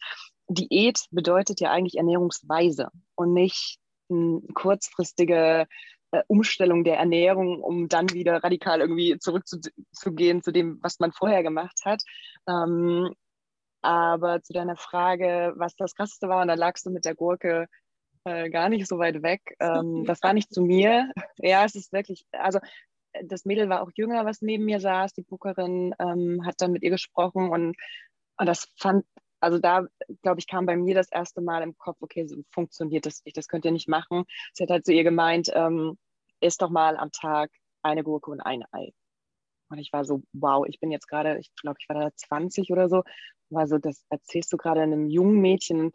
Diät 0.49 1.01
bedeutet 1.11 1.61
ja 1.61 1.71
eigentlich 1.71 1.97
Ernährungsweise 1.97 2.91
und 3.15 3.33
nicht 3.33 3.79
kurzfristige 4.55 5.63
äh, 5.63 5.67
Umstellung 6.29 6.85
der 6.85 6.99
Ernährung, 6.99 7.61
um 7.63 7.89
dann 7.89 8.11
wieder 8.11 8.43
radikal 8.43 8.81
irgendwie 8.81 9.19
zurückzugehen 9.19 10.43
zu 10.43 10.53
dem, 10.53 10.79
was 10.83 10.99
man 11.01 11.13
vorher 11.13 11.43
gemacht 11.43 11.81
hat. 11.85 12.03
Ähm, 12.49 13.15
aber 13.83 14.43
zu 14.43 14.53
deiner 14.53 14.77
Frage, 14.77 15.53
was 15.57 15.77
das 15.77 15.95
Krasseste 15.95 16.29
war, 16.29 16.43
und 16.43 16.49
da 16.49 16.55
lagst 16.55 16.87
du 16.87 16.91
mit 16.91 17.05
der 17.05 17.15
Gurke 17.15 17.67
äh, 18.25 18.49
gar 18.51 18.69
nicht 18.69 18.89
so 18.89 18.99
weit 18.99 19.23
weg. 19.23 19.57
Ähm, 19.61 20.05
das 20.07 20.23
war 20.23 20.33
nicht 20.33 20.53
zu 20.53 20.63
mir. 20.63 21.11
Ja, 21.37 21.65
es 21.65 21.75
ist 21.75 21.93
wirklich, 21.93 22.25
also 22.33 22.59
das 23.23 23.45
Mädel 23.45 23.69
war 23.69 23.83
auch 23.83 23.91
jünger, 23.95 24.25
was 24.25 24.43
neben 24.43 24.65
mir 24.65 24.81
saß, 24.81 25.13
die 25.13 25.23
Bookerin 25.23 25.95
ähm, 25.99 26.45
hat 26.45 26.61
dann 26.61 26.73
mit 26.73 26.83
ihr 26.83 26.91
gesprochen 26.91 27.51
und, 27.51 27.77
und 28.39 28.47
das 28.47 28.69
fand, 28.77 29.05
also 29.41 29.59
da, 29.59 29.87
glaube 30.23 30.41
ich, 30.41 30.47
kam 30.47 30.67
bei 30.67 30.77
mir 30.77 30.95
das 30.95 31.11
erste 31.13 31.41
Mal 31.41 31.63
im 31.63 31.77
Kopf, 31.77 31.99
okay, 32.01 32.27
so 32.27 32.43
funktioniert 32.51 33.07
das 33.07 33.25
nicht, 33.25 33.37
das 33.37 33.49
könnt 33.49 33.65
ihr 33.65 33.73
nicht 33.73 33.89
machen. 33.89 34.25
Sie 34.53 34.65
hat 34.65 34.71
halt 34.71 34.87
zu 34.87 34.93
ihr 34.93 35.05
gemeint, 35.05 35.51
ähm, 35.55 35.99
isst 36.45 36.63
doch 36.63 36.71
mal 36.71 36.97
am 36.97 37.11
Tag 37.11 37.51
eine 37.83 38.05
Gurke 38.05 38.31
und 38.31 38.41
ein 38.41 38.65
Ei. 38.73 38.93
Und 39.71 39.79
ich 39.79 39.93
war 39.93 40.05
so, 40.05 40.23
wow, 40.33 40.65
ich 40.69 40.79
bin 40.81 40.91
jetzt 40.91 41.09
gerade, 41.09 41.39
ich 41.39 41.51
glaube, 41.61 41.79
ich 41.81 41.89
war 41.89 42.01
da 42.01 42.11
20 42.15 42.71
oder 42.71 42.89
so, 42.89 43.03
war 43.51 43.67
so, 43.67 43.79
das 43.79 44.05
erzählst 44.11 44.53
du 44.53 44.57
gerade 44.57 44.83
einem 44.83 45.09
jungen 45.09 45.41
Mädchen. 45.41 45.93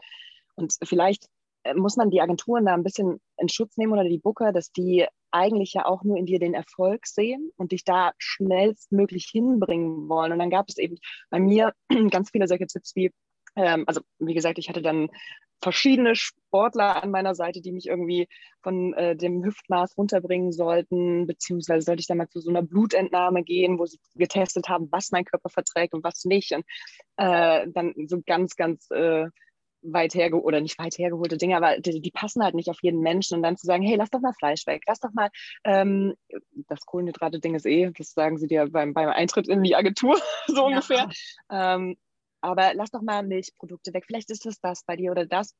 Und 0.55 0.75
vielleicht 0.83 1.27
äh, 1.63 1.73
muss 1.73 1.97
man 1.97 2.09
die 2.09 2.21
Agenturen 2.21 2.65
da 2.65 2.73
ein 2.73 2.83
bisschen 2.83 3.21
in 3.37 3.49
Schutz 3.49 3.77
nehmen 3.77 3.93
oder 3.93 4.03
die 4.03 4.17
Booker, 4.17 4.51
dass 4.51 4.71
die 4.71 5.05
eigentlich 5.31 5.73
ja 5.73 5.85
auch 5.85 6.03
nur 6.03 6.17
in 6.17 6.25
dir 6.25 6.39
den 6.39 6.53
Erfolg 6.53 7.05
sehen 7.05 7.51
und 7.55 7.71
dich 7.71 7.83
da 7.83 8.13
schnellstmöglich 8.17 9.29
hinbringen 9.31 10.09
wollen. 10.09 10.31
Und 10.31 10.39
dann 10.39 10.49
gab 10.49 10.67
es 10.69 10.77
eben 10.77 10.97
bei 11.29 11.39
mir 11.39 11.73
ganz 12.11 12.31
viele 12.31 12.47
solche 12.47 12.67
Tipps 12.67 12.95
wie, 12.95 13.11
ähm, 13.55 13.83
also 13.87 14.01
wie 14.17 14.33
gesagt, 14.33 14.57
ich 14.57 14.69
hatte 14.69 14.81
dann 14.81 15.09
verschiedene 15.61 16.15
Sportler 16.15 17.03
an 17.03 17.11
meiner 17.11 17.35
Seite, 17.35 17.61
die 17.61 17.71
mich 17.71 17.87
irgendwie 17.87 18.27
von 18.61 18.93
äh, 18.93 19.15
dem 19.15 19.43
Hüftmaß 19.43 19.97
runterbringen 19.97 20.51
sollten, 20.51 21.27
beziehungsweise 21.27 21.85
sollte 21.85 22.01
ich 22.01 22.07
dann 22.07 22.17
mal 22.17 22.29
zu 22.29 22.39
so 22.39 22.49
einer 22.49 22.63
Blutentnahme 22.63 23.43
gehen, 23.43 23.79
wo 23.79 23.85
sie 23.85 23.99
getestet 24.15 24.69
haben, 24.69 24.87
was 24.91 25.11
mein 25.11 25.25
Körper 25.25 25.49
verträgt 25.49 25.93
und 25.93 26.03
was 26.03 26.25
nicht. 26.25 26.53
Und 26.53 26.65
äh, 27.17 27.67
dann 27.71 27.93
so 28.07 28.21
ganz, 28.25 28.55
ganz 28.55 28.89
äh, 28.91 29.27
weit 29.81 30.13
hergeholt, 30.13 30.45
oder 30.45 30.61
nicht 30.61 30.77
weit 30.79 30.97
hergeholte 30.97 31.37
Dinge, 31.37 31.55
aber 31.55 31.79
die, 31.79 32.01
die, 32.01 32.11
passen 32.11 32.43
halt 32.43 32.55
nicht 32.55 32.69
auf 32.69 32.79
jeden 32.81 33.01
Menschen. 33.01 33.37
Und 33.37 33.43
dann 33.43 33.57
zu 33.57 33.65
sagen, 33.65 33.83
hey, 33.83 33.95
lass 33.95 34.09
doch 34.09 34.19
mal 34.19 34.33
Fleisch 34.33 34.65
weg, 34.67 34.83
lass 34.87 34.99
doch 34.99 35.13
mal, 35.13 35.29
ähm, 35.63 36.15
das 36.67 36.85
Kohlenhydrate-Ding 36.85 37.55
ist 37.55 37.65
eh, 37.65 37.91
das 37.97 38.11
sagen 38.11 38.37
sie 38.37 38.47
dir 38.47 38.67
beim, 38.69 38.93
beim 38.93 39.09
Eintritt 39.09 39.47
in 39.47 39.63
die 39.63 39.75
Agentur, 39.75 40.19
so 40.47 40.55
ja. 40.55 40.63
ungefähr. 40.63 41.09
Ähm, 41.49 41.97
aber 42.41 42.73
lass 42.73 42.91
doch 42.91 43.01
mal 43.01 43.23
Milchprodukte 43.23 43.93
weg. 43.93 44.05
Vielleicht 44.05 44.29
ist 44.31 44.45
es 44.45 44.59
das 44.59 44.83
bei 44.83 44.95
dir 44.95 45.11
oder 45.11 45.25
das. 45.25 45.55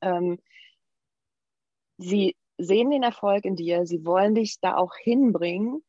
Ähm, 0.00 0.38
sie 1.98 2.36
sehen 2.58 2.90
den 2.90 3.02
Erfolg 3.02 3.44
in 3.44 3.56
dir, 3.56 3.86
sie 3.86 4.04
wollen 4.04 4.34
dich 4.34 4.60
da 4.60 4.76
auch 4.76 4.94
hinbringen. 4.96 5.82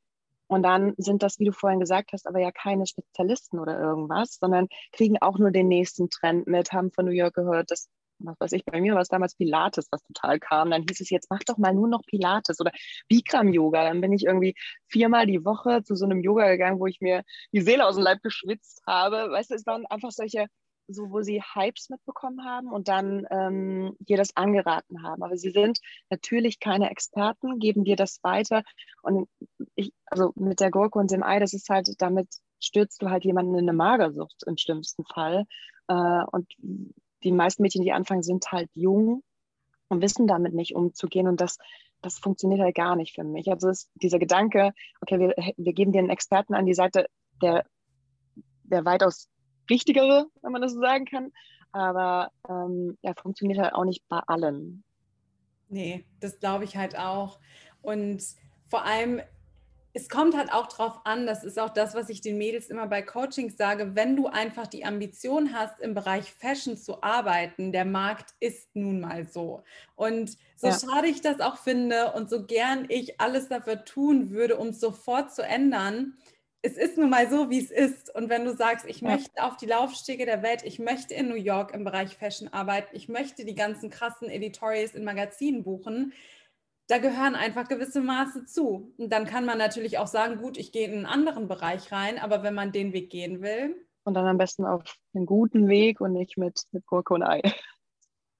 Und 0.47 0.63
dann 0.63 0.93
sind 0.97 1.23
das, 1.23 1.39
wie 1.39 1.45
du 1.45 1.51
vorhin 1.51 1.79
gesagt 1.79 2.11
hast, 2.13 2.27
aber 2.27 2.39
ja 2.39 2.51
keine 2.51 2.85
Spezialisten 2.85 3.59
oder 3.59 3.79
irgendwas, 3.79 4.37
sondern 4.39 4.67
kriegen 4.91 5.17
auch 5.19 5.39
nur 5.39 5.51
den 5.51 5.67
nächsten 5.67 6.09
Trend 6.09 6.47
mit, 6.47 6.73
haben 6.73 6.91
von 6.91 7.05
New 7.05 7.11
York 7.11 7.33
gehört, 7.33 7.71
dass, 7.71 7.89
was 8.19 8.39
weiß 8.39 8.51
ich, 8.53 8.65
bei 8.65 8.79
mir 8.81 8.93
war 8.93 9.01
es 9.01 9.09
damals 9.09 9.35
Pilates, 9.35 9.87
was 9.91 10.03
total 10.03 10.39
kam. 10.39 10.71
Dann 10.71 10.83
hieß 10.87 11.01
es 11.01 11.09
jetzt, 11.09 11.29
mach 11.29 11.39
doch 11.45 11.57
mal 11.57 11.73
nur 11.73 11.87
noch 11.87 12.01
Pilates 12.05 12.59
oder 12.59 12.71
Bikram-Yoga. 13.09 13.83
Dann 13.83 14.01
bin 14.01 14.13
ich 14.13 14.25
irgendwie 14.25 14.55
viermal 14.87 15.25
die 15.25 15.43
Woche 15.45 15.83
zu 15.83 15.95
so 15.95 16.05
einem 16.05 16.21
Yoga 16.21 16.49
gegangen, 16.49 16.79
wo 16.79 16.87
ich 16.87 17.01
mir 17.01 17.23
die 17.51 17.61
Seele 17.61 17.85
aus 17.85 17.95
dem 17.95 18.03
Leib 18.03 18.21
geschwitzt 18.21 18.81
habe. 18.87 19.29
Weißt 19.31 19.51
du, 19.51 19.55
es 19.55 19.65
waren 19.65 19.85
einfach 19.85 20.11
solche 20.11 20.47
so 20.87 21.11
wo 21.11 21.21
sie 21.21 21.41
Hypes 21.41 21.89
mitbekommen 21.89 22.43
haben 22.45 22.71
und 22.71 22.87
dann 22.87 23.25
ähm, 23.31 23.95
dir 23.99 24.17
das 24.17 24.35
angeraten 24.35 25.03
haben. 25.03 25.23
Aber 25.23 25.37
sie 25.37 25.51
sind 25.51 25.79
natürlich 26.09 26.59
keine 26.59 26.89
Experten, 26.89 27.59
geben 27.59 27.83
dir 27.83 27.95
das 27.95 28.19
weiter. 28.23 28.63
Und 29.01 29.27
ich, 29.75 29.93
also 30.05 30.33
mit 30.35 30.59
der 30.59 30.71
Gurke 30.71 30.99
und 30.99 31.11
dem 31.11 31.23
Ei, 31.23 31.39
das 31.39 31.53
ist 31.53 31.69
halt, 31.69 31.89
damit 31.99 32.27
stürzt 32.59 33.01
du 33.01 33.09
halt 33.09 33.23
jemanden 33.25 33.53
in 33.55 33.69
eine 33.69 33.73
Magersucht 33.73 34.43
im 34.45 34.57
schlimmsten 34.57 35.05
Fall. 35.05 35.45
Äh, 35.87 36.23
und 36.31 36.51
die 37.23 37.31
meisten 37.31 37.61
Mädchen, 37.61 37.83
die 37.83 37.91
anfangen, 37.91 38.23
sind 38.23 38.51
halt 38.51 38.69
jung 38.73 39.23
und 39.89 40.01
wissen 40.01 40.27
damit 40.27 40.53
nicht 40.53 40.75
umzugehen. 40.75 41.27
Und 41.27 41.41
das, 41.41 41.57
das 42.01 42.19
funktioniert 42.19 42.61
halt 42.61 42.75
gar 42.75 42.95
nicht 42.95 43.15
für 43.15 43.23
mich. 43.23 43.49
Also 43.49 43.69
ist 43.69 43.89
dieser 43.95 44.19
Gedanke, 44.19 44.73
okay, 45.01 45.19
wir, 45.19 45.33
wir 45.57 45.73
geben 45.73 45.91
dir 45.91 45.99
einen 45.99 46.09
Experten 46.09 46.53
an 46.53 46.65
die 46.65 46.73
Seite, 46.73 47.07
der, 47.41 47.65
der 48.63 48.85
weitaus 48.85 49.29
wichtigere, 49.67 50.27
wenn 50.41 50.51
man 50.51 50.61
das 50.61 50.73
so 50.73 50.79
sagen 50.79 51.05
kann. 51.05 51.31
Aber 51.71 52.31
ähm, 52.47 52.97
ja, 53.01 53.13
funktioniert 53.15 53.59
halt 53.59 53.73
auch 53.73 53.85
nicht 53.85 54.07
bei 54.07 54.19
allen. 54.27 54.83
Nee, 55.69 56.05
das 56.19 56.39
glaube 56.39 56.65
ich 56.65 56.77
halt 56.77 56.97
auch. 56.97 57.39
Und 57.81 58.23
vor 58.67 58.85
allem, 58.85 59.21
es 59.95 60.09
kommt 60.09 60.35
halt 60.35 60.51
auch 60.51 60.67
drauf 60.67 61.01
an, 61.03 61.27
das 61.27 61.43
ist 61.43 61.59
auch 61.59 61.69
das, 61.69 61.93
was 61.93 62.09
ich 62.09 62.19
den 62.21 62.39
Mädels 62.39 62.67
immer 62.67 62.87
bei 62.87 63.03
Coachings 63.03 63.57
sage, 63.57 63.95
wenn 63.95 64.15
du 64.15 64.27
einfach 64.27 64.65
die 64.65 64.85
Ambition 64.85 65.53
hast, 65.53 65.79
im 65.79 65.93
Bereich 65.93 66.33
Fashion 66.33 66.77
zu 66.77 67.03
arbeiten, 67.03 67.71
der 67.71 67.85
Markt 67.85 68.33
ist 68.39 68.75
nun 68.75 69.01
mal 69.01 69.25
so. 69.25 69.63
Und 69.95 70.35
so 70.55 70.67
ja. 70.67 70.77
schade 70.79 71.07
ich 71.07 71.21
das 71.21 71.39
auch 71.39 71.57
finde 71.57 72.13
und 72.13 72.27
so 72.27 72.43
gern 72.45 72.85
ich 72.89 73.21
alles 73.21 73.49
dafür 73.49 73.85
tun 73.85 74.31
würde, 74.31 74.57
um 74.57 74.69
es 74.69 74.79
sofort 74.79 75.33
zu 75.33 75.43
ändern, 75.43 76.17
es 76.65 76.77
ist 76.77 76.97
nun 76.97 77.09
mal 77.09 77.29
so, 77.29 77.49
wie 77.49 77.59
es 77.59 77.69
ist. 77.69 78.15
Und 78.15 78.29
wenn 78.29 78.45
du 78.45 78.55
sagst, 78.55 78.85
ich 78.87 79.01
ja. 79.01 79.09
möchte 79.09 79.43
auf 79.43 79.57
die 79.57 79.65
Laufstege 79.65 80.25
der 80.25 80.41
Welt, 80.41 80.63
ich 80.63 80.79
möchte 80.79 81.13
in 81.13 81.27
New 81.27 81.35
York 81.35 81.73
im 81.73 81.83
Bereich 81.83 82.15
Fashion 82.15 82.47
arbeiten, 82.47 82.95
ich 82.95 83.09
möchte 83.09 83.45
die 83.45 83.53
ganzen 83.53 83.89
krassen 83.89 84.29
Editorials 84.29 84.95
in 84.95 85.03
Magazinen 85.03 85.63
buchen, 85.63 86.13
da 86.87 86.97
gehören 86.97 87.35
einfach 87.35 87.67
gewisse 87.67 88.01
Maße 88.01 88.45
zu. 88.45 88.93
Und 88.97 89.11
dann 89.11 89.25
kann 89.25 89.45
man 89.45 89.57
natürlich 89.57 89.97
auch 89.97 90.07
sagen, 90.07 90.37
gut, 90.37 90.57
ich 90.57 90.71
gehe 90.71 90.87
in 90.87 90.93
einen 90.93 91.05
anderen 91.05 91.47
Bereich 91.47 91.91
rein, 91.91 92.19
aber 92.19 92.43
wenn 92.43 92.53
man 92.53 92.71
den 92.71 92.93
Weg 92.93 93.09
gehen 93.09 93.41
will. 93.41 93.75
Und 94.03 94.15
dann 94.15 94.27
am 94.27 94.37
besten 94.37 94.65
auf 94.65 94.83
einen 95.13 95.25
guten 95.25 95.69
Weg 95.69 96.01
und 96.01 96.13
nicht 96.13 96.37
mit, 96.37 96.61
mit 96.71 96.85
Gurke 96.85 97.13
und 97.13 97.23
Ei. 97.23 97.41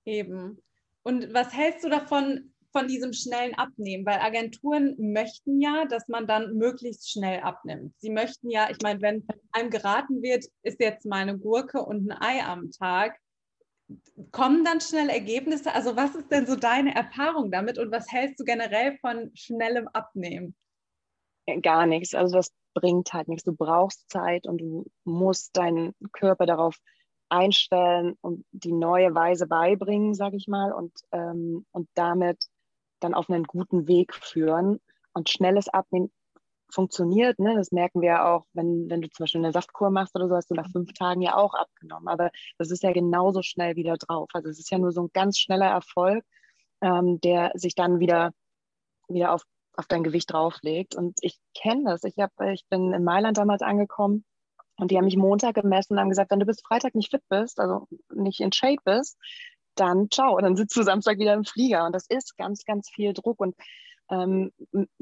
Eben. 0.05 0.59
Und 1.03 1.33
was 1.33 1.53
hältst 1.53 1.85
du 1.85 1.89
davon, 1.89 2.53
von 2.73 2.87
diesem 2.87 3.13
schnellen 3.13 3.53
Abnehmen, 3.53 4.05
weil 4.05 4.19
Agenturen 4.19 4.95
möchten 4.97 5.61
ja, 5.61 5.85
dass 5.85 6.07
man 6.07 6.27
dann 6.27 6.57
möglichst 6.57 7.09
schnell 7.09 7.39
abnimmt. 7.41 7.93
Sie 7.99 8.09
möchten 8.09 8.49
ja, 8.49 8.67
ich 8.69 8.77
meine, 8.81 8.99
wenn 9.01 9.25
einem 9.51 9.69
geraten 9.69 10.21
wird, 10.23 10.45
ist 10.63 10.79
jetzt 10.79 11.05
mal 11.05 11.17
eine 11.17 11.37
Gurke 11.37 11.83
und 11.83 12.11
ein 12.11 12.17
Ei 12.19 12.43
am 12.43 12.71
Tag, 12.71 13.17
kommen 14.31 14.63
dann 14.63 14.81
schnell 14.81 15.09
Ergebnisse? 15.09 15.73
Also 15.73 15.95
was 15.95 16.15
ist 16.15 16.31
denn 16.31 16.45
so 16.45 16.55
deine 16.55 16.95
Erfahrung 16.95 17.51
damit 17.51 17.77
und 17.77 17.91
was 17.91 18.11
hältst 18.11 18.39
du 18.39 18.43
generell 18.43 18.97
von 18.99 19.31
schnellem 19.33 19.87
Abnehmen? 19.89 20.55
Gar 21.61 21.87
nichts. 21.87 22.13
Also 22.13 22.37
das 22.37 22.51
bringt 22.73 23.13
halt 23.13 23.27
nichts. 23.27 23.43
Du 23.43 23.53
brauchst 23.53 24.09
Zeit 24.09 24.47
und 24.47 24.59
du 24.59 24.85
musst 25.03 25.55
deinen 25.57 25.93
Körper 26.11 26.45
darauf 26.45 26.77
einstellen 27.29 28.15
und 28.21 28.45
die 28.51 28.71
neue 28.71 29.13
Weise 29.13 29.47
beibringen, 29.47 30.13
sage 30.13 30.37
ich 30.37 30.47
mal, 30.47 30.71
und, 30.71 30.93
ähm, 31.11 31.65
und 31.71 31.89
damit 31.95 32.45
dann 32.99 33.13
auf 33.13 33.29
einen 33.29 33.43
guten 33.43 33.87
Weg 33.87 34.13
führen. 34.13 34.79
Und 35.13 35.29
schnelles 35.29 35.67
Abnehmen 35.67 36.11
funktioniert. 36.73 37.39
Ne? 37.39 37.55
Das 37.55 37.71
merken 37.71 38.01
wir 38.01 38.09
ja 38.09 38.33
auch, 38.33 38.45
wenn, 38.53 38.89
wenn 38.89 39.01
du 39.01 39.09
zum 39.09 39.23
Beispiel 39.23 39.41
eine 39.43 39.51
Saftkur 39.51 39.89
machst 39.89 40.15
oder 40.15 40.27
so, 40.27 40.35
hast 40.35 40.49
du 40.49 40.55
nach 40.55 40.69
fünf 40.71 40.93
Tagen 40.93 41.21
ja 41.21 41.35
auch 41.35 41.53
abgenommen. 41.53 42.07
Aber 42.07 42.31
das 42.57 42.71
ist 42.71 42.83
ja 42.83 42.91
genauso 42.91 43.41
schnell 43.41 43.75
wieder 43.75 43.97
drauf. 43.97 44.29
Also 44.33 44.49
es 44.49 44.59
ist 44.59 44.71
ja 44.71 44.77
nur 44.77 44.91
so 44.91 45.03
ein 45.03 45.09
ganz 45.13 45.37
schneller 45.37 45.67
Erfolg, 45.67 46.23
ähm, 46.81 47.19
der 47.21 47.51
sich 47.55 47.75
dann 47.75 47.99
wieder, 47.99 48.31
wieder 49.07 49.33
auf, 49.33 49.43
auf 49.75 49.87
dein 49.87 50.03
Gewicht 50.03 50.31
drauflegt. 50.31 50.95
Und 50.95 51.17
ich 51.21 51.37
kenne 51.55 51.83
das. 51.85 52.03
Ich, 52.03 52.17
hab, 52.17 52.31
ich 52.51 52.65
bin 52.69 52.93
in 52.93 53.03
Mailand 53.03 53.37
damals 53.37 53.61
angekommen 53.61 54.25
und 54.77 54.91
die 54.91 54.97
haben 54.97 55.05
mich 55.05 55.17
Montag 55.17 55.55
gemessen 55.55 55.93
und 55.93 55.99
haben 55.99 56.09
gesagt, 56.09 56.31
wenn 56.31 56.39
du 56.39 56.45
bis 56.45 56.61
Freitag 56.61 56.95
nicht 56.95 57.11
fit 57.11 57.23
bist, 57.29 57.59
also 57.59 57.87
nicht 58.13 58.39
in 58.39 58.51
Shape 58.51 58.81
bist, 58.83 59.17
dann 59.75 60.09
ciao. 60.11 60.35
Und 60.35 60.43
dann 60.43 60.55
sitzt 60.55 60.75
du 60.75 60.83
Samstag 60.83 61.19
wieder 61.19 61.33
im 61.33 61.45
Flieger. 61.45 61.85
Und 61.85 61.93
das 61.93 62.07
ist 62.07 62.37
ganz, 62.37 62.65
ganz 62.65 62.89
viel 62.89 63.13
Druck. 63.13 63.39
Und 63.39 63.55
ähm, 64.13 64.51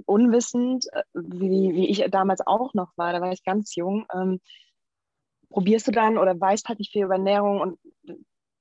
unwissend, 0.05 0.85
äh, 0.93 1.03
wie, 1.13 1.73
wie 1.73 1.89
ich 1.89 2.05
damals 2.09 2.41
auch 2.45 2.73
noch 2.73 2.91
war, 2.95 3.13
da 3.13 3.21
war 3.21 3.31
ich 3.31 3.43
ganz 3.43 3.75
jung, 3.75 4.05
ähm, 4.13 4.39
probierst 5.49 5.87
du 5.87 5.91
dann 5.91 6.17
oder 6.17 6.39
weißt 6.39 6.67
halt 6.69 6.79
nicht 6.79 6.91
viel 6.91 7.05
über 7.05 7.15
Ernährung 7.15 7.61
und 7.61 7.79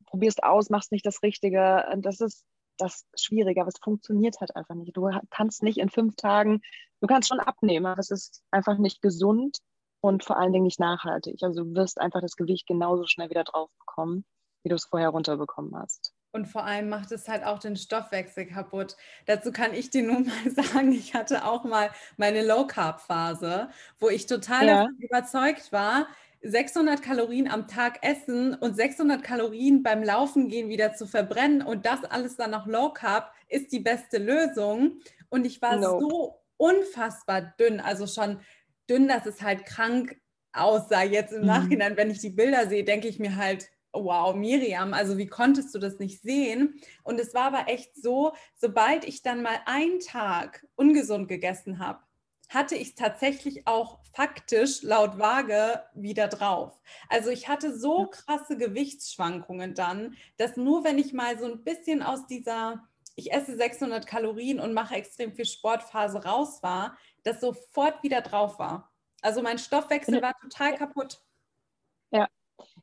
probierst 0.07 0.42
aus, 0.42 0.71
machst 0.71 0.92
nicht 0.92 1.07
das 1.07 1.23
Richtige. 1.23 1.85
Das 1.99 2.21
ist 2.21 2.45
das 2.78 3.07
Schwierige, 3.14 3.61
aber 3.61 3.69
es 3.69 3.78
funktioniert 3.80 4.40
halt 4.40 4.57
einfach 4.57 4.75
nicht. 4.75 4.97
Du 4.97 5.09
kannst 5.30 5.62
nicht 5.62 5.78
in 5.78 5.88
fünf 5.88 6.16
Tagen, 6.16 6.62
du 7.00 7.07
kannst 7.07 7.28
schon 7.28 7.40
abnehmen, 7.40 7.87
aber 7.87 8.00
es 8.00 8.11
ist 8.11 8.42
einfach 8.50 8.78
nicht 8.78 9.02
gesund 9.02 9.59
und 10.00 10.25
vor 10.25 10.38
allen 10.38 10.52
Dingen 10.52 10.64
nicht 10.64 10.80
nachhaltig. 10.80 11.42
Also 11.42 11.64
du 11.64 11.75
wirst 11.75 12.00
einfach 12.00 12.21
das 12.21 12.37
Gewicht 12.37 12.66
genauso 12.66 13.07
schnell 13.07 13.30
wieder 13.30 13.45
drauf 13.45 13.71
bekommen 13.78 14.25
wie 14.62 14.69
du 14.69 14.75
es 14.75 14.85
vorher 14.85 15.11
runterbekommen 15.11 15.75
hast. 15.76 16.10
Und 16.32 16.46
vor 16.46 16.64
allem 16.64 16.88
macht 16.88 17.10
es 17.12 17.28
halt 17.28 17.44
auch 17.44 17.58
den 17.58 17.76
Stoffwechsel 17.76 18.46
kaputt. 18.46 18.96
Dazu 19.26 19.50
kann 19.50 19.75
ich 19.75 19.90
dir 19.90 20.02
nur 20.02 20.20
mal 20.20 20.50
sagen, 20.50 20.92
ich 20.92 21.14
hatte 21.14 21.44
auch 21.44 21.64
mal 21.64 21.90
meine 22.16 22.46
Low-Carb-Phase, 22.46 23.68
wo 23.99 24.08
ich 24.08 24.26
total 24.26 24.66
ja. 24.66 24.88
überzeugt 24.99 25.72
war, 25.72 26.06
600 26.42 27.02
Kalorien 27.02 27.49
am 27.49 27.68
Tag 27.68 27.99
essen 28.02 28.54
und 28.54 28.75
600 28.75 29.22
Kalorien 29.22 29.82
beim 29.82 30.02
Laufen 30.02 30.49
gehen 30.49 30.68
wieder 30.68 30.94
zu 30.94 31.06
verbrennen 31.06 31.62
und 31.62 31.84
das 31.84 32.04
alles 32.04 32.37
dann 32.37 32.52
noch 32.52 32.66
Low 32.66 32.92
Carb 32.92 33.32
ist 33.49 33.72
die 33.72 33.80
beste 33.80 34.18
Lösung. 34.18 35.00
Und 35.28 35.44
ich 35.44 35.60
war 35.60 35.76
nope. 35.76 36.00
so 36.00 36.40
unfassbar 36.56 37.54
dünn, 37.58 37.80
also 37.80 38.06
schon 38.06 38.40
dünn, 38.88 39.06
dass 39.06 39.26
es 39.26 39.42
halt 39.42 39.66
krank 39.66 40.16
aussah. 40.52 41.02
Jetzt 41.02 41.32
im 41.32 41.42
mhm. 41.42 41.46
Nachhinein, 41.46 41.96
wenn 41.96 42.10
ich 42.10 42.20
die 42.20 42.30
Bilder 42.30 42.68
sehe, 42.68 42.84
denke 42.84 43.08
ich 43.08 43.18
mir 43.18 43.37
halt, 43.37 43.70
wow, 43.92 44.35
Miriam, 44.35 44.94
also 44.94 45.18
wie 45.18 45.26
konntest 45.26 45.75
du 45.75 45.78
das 45.78 45.99
nicht 45.99 46.23
sehen? 46.23 46.80
Und 47.02 47.18
es 47.18 47.35
war 47.35 47.52
aber 47.52 47.68
echt 47.68 47.97
so, 47.97 48.32
sobald 48.56 49.04
ich 49.04 49.23
dann 49.23 49.42
mal 49.42 49.59
einen 49.66 50.00
Tag 50.00 50.66
ungesund 50.76 51.28
gegessen 51.28 51.78
habe, 51.78 52.00
hatte 52.49 52.75
ich 52.75 52.88
es 52.88 52.94
tatsächlich 52.97 53.66
auch 53.66 54.00
faktisch 54.12 54.82
laut 54.82 55.18
Waage 55.18 55.85
wieder 55.94 56.26
drauf. 56.28 56.80
Also 57.09 57.30
ich 57.30 57.49
hatte 57.49 57.78
so 57.78 58.06
krasse 58.06 58.56
Gewichtsschwankungen 58.56 59.75
dann, 59.75 60.16
dass 60.37 60.56
nur 60.56 60.82
wenn 60.82 60.99
ich 60.99 61.12
mal 61.12 61.38
so 61.38 61.47
ein 61.47 61.62
bisschen 61.62 62.02
aus 62.02 62.26
dieser, 62.26 62.82
ich 63.14 63.32
esse 63.32 63.56
600 63.56 64.04
Kalorien 64.06 64.59
und 64.59 64.75
mache 64.75 64.97
extrem 64.97 65.32
viel 65.32 65.47
Sportphase 65.47 66.25
raus 66.25 66.61
war, 66.62 66.99
das 67.23 67.40
sofort 67.40 68.02
wieder 68.02 68.20
drauf 68.20 68.59
war. 68.59 68.90
Also 69.23 69.42
mein 69.42 69.59
Stoffwechsel 69.59 70.20
war 70.20 70.35
total 70.40 70.75
kaputt. 70.75 71.23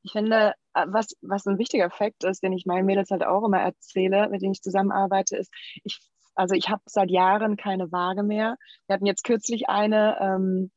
Ich 0.04 0.12
finde, 0.12 0.54
äh, 0.74 0.86
was, 0.88 1.16
was 1.22 1.46
ein 1.46 1.58
wichtiger 1.58 1.90
Fakt 1.90 2.24
ist, 2.24 2.44
den 2.44 2.54
ich 2.54 2.66
meinen 2.66 2.86
Mädels 2.86 3.12
halt 3.12 3.26
auch 3.26 3.44
immer 3.44 3.60
erzähle, 3.60 4.30
mit 4.30 4.42
denen 4.42 4.54
ich 4.54 4.62
zusammenarbeite, 4.62 5.38
ist, 5.38 5.52
ich, 5.84 6.00
also 6.36 6.56
ich 6.56 6.70
habe 6.70 6.82
seit 6.86 7.10
Jahren 7.10 7.58
keine 7.58 7.92
Waage 7.92 8.24
mehr. 8.24 8.58
Wir 8.88 8.94
hatten 8.94 9.06
jetzt 9.06 9.24
kürzlich 9.24 9.70
eine, 9.70 10.18
ähm, 10.22 10.72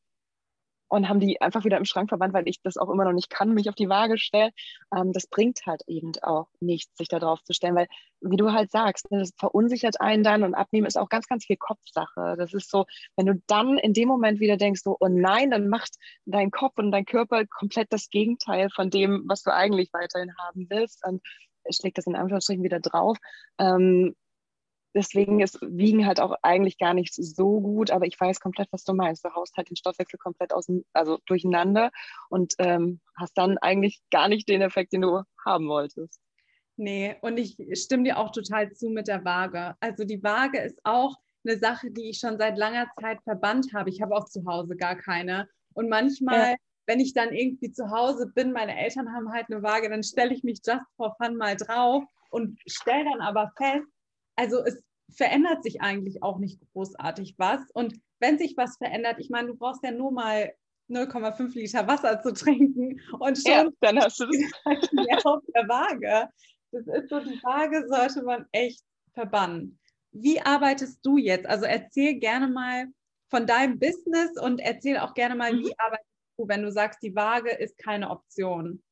und 0.91 1.07
haben 1.07 1.21
die 1.21 1.39
einfach 1.39 1.63
wieder 1.63 1.77
im 1.77 1.85
Schrank 1.85 2.09
verbannt, 2.09 2.33
weil 2.33 2.49
ich 2.49 2.61
das 2.61 2.75
auch 2.75 2.89
immer 2.89 3.05
noch 3.05 3.13
nicht 3.13 3.29
kann, 3.29 3.53
mich 3.53 3.69
auf 3.69 3.75
die 3.75 3.87
Waage 3.87 4.17
stellen. 4.17 4.51
Ähm, 4.93 5.13
das 5.13 5.25
bringt 5.25 5.65
halt 5.65 5.83
eben 5.87 6.11
auch 6.21 6.47
nichts, 6.59 6.97
sich 6.97 7.07
da 7.07 7.17
drauf 7.17 7.41
zu 7.43 7.53
stellen, 7.53 7.75
weil, 7.75 7.87
wie 8.19 8.35
du 8.35 8.51
halt 8.51 8.71
sagst, 8.71 9.09
ne, 9.09 9.19
das 9.19 9.31
verunsichert 9.37 10.01
einen 10.01 10.21
dann 10.21 10.43
und 10.43 10.53
abnehmen 10.53 10.85
ist 10.85 10.97
auch 10.97 11.07
ganz, 11.07 11.27
ganz 11.27 11.45
viel 11.45 11.55
Kopfsache. 11.55 12.35
Das 12.37 12.53
ist 12.53 12.69
so, 12.69 12.85
wenn 13.15 13.25
du 13.25 13.41
dann 13.47 13.77
in 13.77 13.93
dem 13.93 14.09
Moment 14.09 14.41
wieder 14.41 14.57
denkst, 14.57 14.81
so, 14.83 14.97
oh 14.99 15.07
nein, 15.07 15.49
dann 15.51 15.69
macht 15.69 15.95
dein 16.25 16.51
Kopf 16.51 16.77
und 16.77 16.91
dein 16.91 17.05
Körper 17.05 17.45
komplett 17.45 17.87
das 17.93 18.09
Gegenteil 18.09 18.69
von 18.69 18.89
dem, 18.89 19.23
was 19.27 19.43
du 19.43 19.53
eigentlich 19.53 19.93
weiterhin 19.93 20.33
haben 20.45 20.67
willst. 20.69 21.05
Und 21.07 21.21
schlägt 21.69 21.99
das 21.99 22.07
in 22.07 22.15
Anführungsstrichen 22.17 22.63
wieder 22.63 22.81
drauf. 22.81 23.17
Ähm, 23.59 24.13
deswegen 24.93 25.39
ist 25.39 25.59
Wiegen 25.61 26.05
halt 26.05 26.19
auch 26.19 26.35
eigentlich 26.41 26.77
gar 26.77 26.93
nicht 26.93 27.13
so 27.13 27.59
gut, 27.61 27.91
aber 27.91 28.05
ich 28.05 28.19
weiß 28.19 28.39
komplett, 28.39 28.67
was 28.71 28.83
du 28.83 28.93
meinst. 28.93 29.23
Du 29.25 29.33
haust 29.33 29.55
halt 29.57 29.69
den 29.69 29.75
Stoffwechsel 29.75 30.19
komplett 30.19 30.53
aus, 30.53 30.67
also 30.93 31.19
durcheinander 31.25 31.91
und 32.29 32.53
ähm, 32.59 32.99
hast 33.17 33.37
dann 33.37 33.57
eigentlich 33.57 34.01
gar 34.11 34.27
nicht 34.27 34.49
den 34.49 34.61
Effekt, 34.61 34.93
den 34.93 35.01
du 35.01 35.23
haben 35.45 35.67
wolltest. 35.67 36.19
Nee, 36.77 37.15
und 37.21 37.37
ich 37.37 37.57
stimme 37.73 38.03
dir 38.03 38.17
auch 38.17 38.31
total 38.31 38.71
zu 38.71 38.89
mit 38.89 39.07
der 39.07 39.23
Waage. 39.23 39.75
Also 39.79 40.03
die 40.03 40.23
Waage 40.23 40.59
ist 40.59 40.79
auch 40.83 41.15
eine 41.45 41.57
Sache, 41.57 41.91
die 41.91 42.09
ich 42.09 42.19
schon 42.19 42.37
seit 42.37 42.57
langer 42.57 42.87
Zeit 42.99 43.21
verbannt 43.23 43.73
habe. 43.73 43.89
Ich 43.89 44.01
habe 44.01 44.15
auch 44.15 44.25
zu 44.25 44.45
Hause 44.45 44.75
gar 44.75 44.95
keine. 44.95 45.47
Und 45.73 45.89
manchmal, 45.89 46.51
ja. 46.51 46.55
wenn 46.87 46.99
ich 46.99 47.13
dann 47.13 47.33
irgendwie 47.33 47.71
zu 47.71 47.89
Hause 47.91 48.31
bin, 48.33 48.51
meine 48.51 48.77
Eltern 48.77 49.13
haben 49.13 49.31
halt 49.31 49.47
eine 49.49 49.63
Waage, 49.63 49.89
dann 49.89 50.03
stelle 50.03 50.33
ich 50.33 50.43
mich 50.43 50.59
just 50.65 50.83
for 50.95 51.15
fun 51.21 51.35
mal 51.35 51.55
drauf 51.55 52.03
und 52.31 52.59
stelle 52.65 53.05
dann 53.05 53.21
aber 53.21 53.51
fest, 53.57 53.87
also 54.35 54.63
es 54.63 54.81
verändert 55.13 55.63
sich 55.63 55.81
eigentlich 55.81 56.23
auch 56.23 56.39
nicht 56.39 56.59
großartig 56.73 57.35
was. 57.37 57.61
Und 57.73 57.99
wenn 58.19 58.37
sich 58.37 58.55
was 58.57 58.77
verändert, 58.77 59.17
ich 59.19 59.29
meine, 59.29 59.49
du 59.49 59.55
brauchst 59.55 59.83
ja 59.83 59.91
nur 59.91 60.11
mal 60.11 60.53
0,5 60.89 61.53
Liter 61.55 61.87
Wasser 61.87 62.21
zu 62.21 62.33
trinken 62.33 62.99
und 63.19 63.37
schon 63.37 63.51
ja, 63.51 63.69
dann 63.79 63.99
hast 63.99 64.19
du 64.19 64.25
das 65.09 65.25
auf 65.25 65.43
der 65.55 65.67
Waage. 65.67 66.29
Das 66.71 66.87
ist 66.87 67.09
so, 67.09 67.19
die 67.19 67.41
Waage 67.43 67.85
sollte 67.87 68.23
man 68.23 68.45
echt 68.51 68.83
verbannen. 69.13 69.79
Wie 70.11 70.41
arbeitest 70.41 70.99
du 71.05 71.17
jetzt? 71.17 71.47
Also 71.47 71.65
erzähl 71.65 72.15
gerne 72.19 72.47
mal 72.47 72.87
von 73.29 73.47
deinem 73.47 73.79
Business 73.79 74.31
und 74.41 74.59
erzähl 74.59 74.97
auch 74.97 75.13
gerne 75.13 75.35
mal, 75.35 75.53
mhm. 75.53 75.59
wie 75.59 75.79
arbeitest 75.79 76.09
du, 76.37 76.47
wenn 76.47 76.63
du 76.63 76.71
sagst, 76.71 77.01
die 77.01 77.15
Waage 77.15 77.51
ist 77.51 77.77
keine 77.77 78.09
Option. 78.09 78.83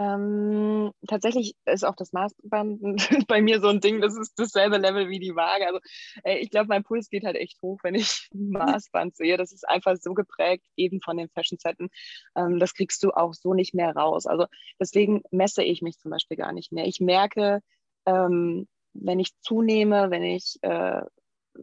Ähm, 0.00 0.92
tatsächlich 1.08 1.56
ist 1.66 1.84
auch 1.84 1.96
das 1.96 2.12
Maßband 2.12 2.80
bei 3.28 3.42
mir 3.42 3.60
so 3.60 3.68
ein 3.68 3.80
Ding, 3.80 4.00
das 4.00 4.16
ist 4.16 4.38
dasselbe 4.38 4.78
Level 4.78 5.08
wie 5.08 5.18
die 5.18 5.34
Waage. 5.34 5.66
Also 5.66 5.80
äh, 6.22 6.38
ich 6.38 6.50
glaube, 6.50 6.68
mein 6.68 6.84
Puls 6.84 7.10
geht 7.10 7.24
halt 7.24 7.34
echt 7.34 7.60
hoch, 7.62 7.80
wenn 7.82 7.96
ich 7.96 8.28
Maßband 8.32 9.16
sehe. 9.16 9.36
Das 9.36 9.52
ist 9.52 9.68
einfach 9.68 9.96
so 9.96 10.14
geprägt 10.14 10.66
eben 10.76 11.00
von 11.00 11.16
den 11.16 11.28
Fashion-Zeiten. 11.30 11.88
Ähm, 12.36 12.60
das 12.60 12.74
kriegst 12.74 13.02
du 13.02 13.10
auch 13.10 13.34
so 13.34 13.54
nicht 13.54 13.74
mehr 13.74 13.90
raus. 13.90 14.26
Also 14.26 14.46
deswegen 14.78 15.22
messe 15.32 15.64
ich 15.64 15.82
mich 15.82 15.98
zum 15.98 16.12
Beispiel 16.12 16.36
gar 16.36 16.52
nicht 16.52 16.70
mehr. 16.70 16.86
Ich 16.86 17.00
merke, 17.00 17.60
ähm, 18.06 18.68
wenn 18.92 19.18
ich 19.18 19.32
zunehme, 19.40 20.10
wenn 20.10 20.22
ich, 20.22 20.58
äh, 20.62 21.02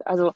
also 0.04 0.34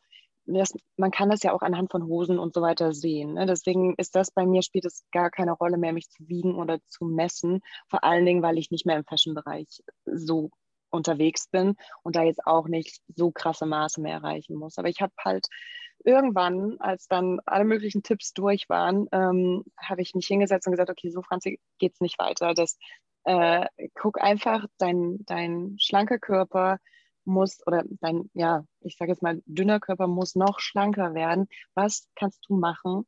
das, 0.54 0.74
man 0.98 1.12
kann 1.12 1.30
das 1.30 1.44
ja 1.44 1.54
auch 1.54 1.62
anhand 1.62 1.92
von 1.92 2.06
Hosen 2.06 2.40
und 2.40 2.54
so 2.54 2.62
weiter 2.62 2.94
sehen. 2.94 3.34
Ne? 3.34 3.46
Deswegen 3.46 3.96
ist 3.98 4.16
das 4.16 4.32
bei 4.32 4.46
mir, 4.46 4.62
spielt 4.62 4.86
es 4.86 5.06
gar 5.12 5.30
keine 5.30 5.52
Rolle 5.54 5.78
mehr, 5.78 5.94
mich 5.94 6.10
zu 6.10 6.28
wiegen 6.28 6.56
oder 6.56 6.80
zu 6.88 7.06
messen. 7.06 7.62
Vor 7.90 8.04
allen 8.04 8.26
Dingen, 8.26 8.42
weil 8.42 8.58
ich 8.58 8.72
nicht 8.72 8.86
mehr 8.86 8.98
im 8.98 9.06
Fashion-Bereich 9.06 9.84
so 10.06 10.50
unterwegs 10.92 11.48
bin 11.50 11.76
und 12.04 12.16
da 12.16 12.24
jetzt 12.24 12.46
auch 12.46 12.68
nicht 12.68 13.00
so 13.16 13.32
krasse 13.32 13.66
Maße 13.66 14.02
mehr 14.02 14.14
erreichen 14.14 14.56
muss. 14.56 14.78
Aber 14.78 14.90
ich 14.90 15.02
habe 15.02 15.14
halt 15.24 15.48
irgendwann, 16.04 16.78
als 16.80 17.08
dann 17.08 17.40
alle 17.46 17.66
möglichen 17.66 18.04
Tipps 18.04 18.34
durch 18.34 18.70
waren, 18.70 19.08
ähm, 19.12 19.64
habe 19.78 20.02
ich 20.02 20.16
mich 20.16 20.28
hingesetzt 20.28 20.68
und 20.68 20.72
gesagt, 20.72 20.90
okay, 20.90 21.10
so 21.10 21.22
Franzi 21.22 21.60
geht 21.78 21.94
es 21.94 22.02
nicht 22.02 22.20
weiter. 22.20 22.54
Das, 22.54 22.78
äh, 23.26 23.66
guck 23.96 24.22
einfach, 24.22 24.66
dein, 24.78 25.20
dein 25.26 25.76
schlanker 25.80 26.20
Körper 26.20 26.80
muss, 27.26 27.66
oder 27.68 27.84
dein, 28.02 28.30
ja, 28.34 28.64
ich 28.82 28.98
sage 28.98 29.12
jetzt 29.12 29.24
mal, 29.24 29.42
dünner 29.46 29.80
Körper 29.80 30.08
muss 30.08 30.36
noch 30.36 30.60
schlanker 30.60 31.14
werden. 31.14 31.48
Was 31.76 32.08
kannst 32.16 32.46
du 32.48 32.56
machen, 32.56 33.06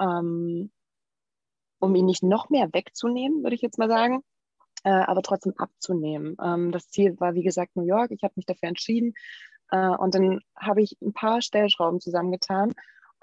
ähm, 0.00 0.70
um 1.78 1.94
ihn 1.94 2.06
nicht 2.06 2.22
noch 2.22 2.48
mehr 2.48 2.72
wegzunehmen, 2.72 3.42
würde 3.42 3.54
ich 3.54 3.62
jetzt 3.62 3.78
mal 3.78 3.88
sagen, 3.88 4.22
äh, 4.84 4.90
aber 4.90 5.22
trotzdem 5.22 5.54
abzunehmen. 5.56 6.36
Ähm, 6.42 6.72
das 6.72 6.88
Ziel 6.88 7.18
war, 7.20 7.34
wie 7.34 7.42
gesagt, 7.42 7.76
New 7.76 7.84
York. 7.84 8.10
Ich 8.10 8.22
habe 8.22 8.34
mich 8.36 8.46
dafür 8.46 8.68
entschieden. 8.68 9.14
Äh, 9.70 9.88
und 9.88 10.14
dann 10.14 10.40
habe 10.56 10.82
ich 10.82 10.96
ein 11.02 11.12
paar 11.12 11.42
Stellschrauben 11.42 12.00
zusammengetan, 12.00 12.72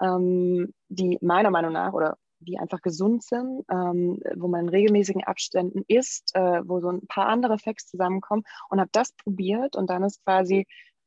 ähm, 0.00 0.72
die 0.88 1.18
meiner 1.20 1.50
Meinung 1.50 1.72
nach 1.72 1.92
oder 1.92 2.16
die 2.44 2.58
einfach 2.58 2.80
gesund 2.80 3.22
sind, 3.22 3.64
ähm, 3.70 4.20
wo 4.36 4.48
man 4.48 4.62
in 4.62 4.68
regelmäßigen 4.68 5.24
Abständen 5.24 5.82
isst, 5.88 6.34
äh, 6.34 6.62
wo 6.64 6.80
so 6.80 6.88
ein 6.88 7.06
paar 7.06 7.26
andere 7.26 7.58
Facts 7.58 7.86
zusammenkommen 7.86 8.44
und 8.70 8.80
habe 8.80 8.90
das 8.92 9.12
probiert 9.12 9.76
und 9.76 9.90
dann 9.90 10.04
ist 10.04 10.24
quasi 10.24 10.66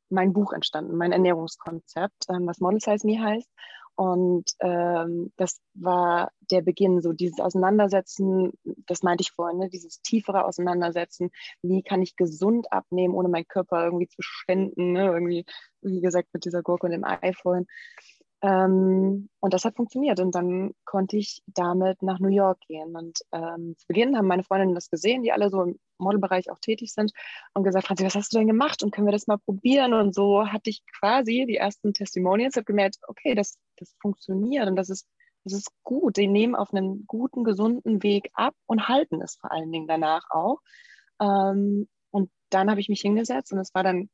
mein 0.10 0.34
Buch 0.34 0.54
entstanden, 0.54 0.96
mein 0.96 1.12
Ernährungskonzept, 1.12 2.26
ähm, 2.30 2.48
was 2.48 2.60
Model 2.60 2.80
Size 2.80 3.06
Me 3.06 3.22
heißt. 3.22 3.50
Und 3.98 4.52
ähm, 4.60 5.34
das 5.38 5.60
war 5.74 6.32
der 6.52 6.62
Beginn, 6.62 7.02
so 7.02 7.14
dieses 7.14 7.40
Auseinandersetzen, 7.40 8.52
das 8.86 9.02
meinte 9.02 9.24
ich 9.24 9.32
vorhin, 9.32 9.58
ne, 9.58 9.70
dieses 9.70 10.04
tiefere 10.04 10.46
Auseinandersetzen, 10.46 11.32
wie 11.64 11.82
kann 11.82 12.04
ich 12.04 12.16
gesund 12.16 12.72
abnehmen, 12.72 13.16
ohne 13.16 13.28
meinen 13.28 13.48
Körper 13.48 13.86
irgendwie 13.86 14.08
zu 14.08 14.22
schänden, 14.22 14.92
ne, 14.92 15.08
irgendwie, 15.08 15.46
wie 15.82 16.00
gesagt, 16.00 16.30
mit 16.32 16.46
dieser 16.46 16.62
Gurke 16.62 16.86
und 16.86 16.92
dem 16.92 17.04
Ei 17.04 17.34
vorhin. 17.34 17.66
Ähm, 18.42 19.30
und 19.40 19.54
das 19.54 19.66
hat 19.66 19.76
funktioniert. 19.76 20.20
Und 20.20 20.36
dann 20.36 20.72
konnte 20.86 21.18
ich 21.18 21.42
damit 21.48 22.02
nach 22.04 22.20
New 22.20 22.30
York 22.30 22.60
gehen. 22.68 22.96
Und 22.96 23.20
ähm, 23.32 23.76
zu 23.78 23.88
Beginn 23.88 24.16
haben 24.16 24.28
meine 24.28 24.44
Freundinnen 24.44 24.76
das 24.76 24.90
gesehen, 24.90 25.24
die 25.24 25.32
alle 25.32 25.50
so 25.50 25.64
im 25.64 25.80
Modelbereich 25.98 26.52
auch 26.52 26.60
tätig 26.60 26.94
sind, 26.94 27.12
und 27.54 27.64
gesagt, 27.64 27.88
Franzi, 27.88 28.06
was 28.06 28.16
hast 28.16 28.34
du 28.34 28.38
denn 28.38 28.48
gemacht? 28.48 28.84
Und 28.84 28.92
können 28.92 29.08
wir 29.08 29.12
das 29.12 29.28
mal 29.28 29.40
probieren? 29.40 29.94
Und 29.94 30.14
so 30.14 30.48
hatte 30.48 30.70
ich 30.70 30.84
quasi 31.00 31.46
die 31.48 31.58
ersten 31.58 31.94
Testimonials, 31.94 32.56
habe 32.56 32.66
gemerkt, 32.66 32.98
okay, 33.08 33.34
das, 33.34 33.58
das 33.78 33.96
funktioniert 34.00 34.68
und 34.68 34.76
das 34.76 34.90
ist, 34.90 35.08
das 35.44 35.54
ist 35.54 35.72
gut. 35.84 36.18
Die 36.18 36.28
nehmen 36.28 36.56
auf 36.56 36.74
einen 36.74 37.06
guten, 37.08 37.44
gesunden 37.44 38.04
Weg 38.04 38.30
ab 38.34 38.54
und 38.68 38.88
halten 38.88 39.22
es 39.22 39.36
vor 39.36 39.52
allen 39.52 39.72
Dingen 39.72 39.88
danach 39.88 40.30
auch. 40.30 40.60
Ähm, 41.20 41.88
und 42.12 42.30
dann 42.50 42.70
habe 42.70 42.80
ich 42.82 42.90
mich 42.90 43.02
hingesetzt 43.02 43.52
und 43.52 43.60
es 43.60 43.74
war 43.74 43.84
dann, 43.84 44.10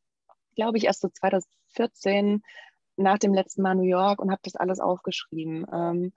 glaube 0.56 0.78
ich, 0.78 0.86
erst 0.86 1.02
so 1.02 1.10
2014, 1.10 2.42
nach 2.98 3.18
dem 3.20 3.34
letzten 3.34 3.62
Mal 3.62 3.76
New 3.76 3.84
York 3.84 4.20
und 4.20 4.32
habe 4.32 4.42
das 4.44 4.56
alles 4.56 4.80
aufgeschrieben 4.80 5.66
ähm, 5.72 6.14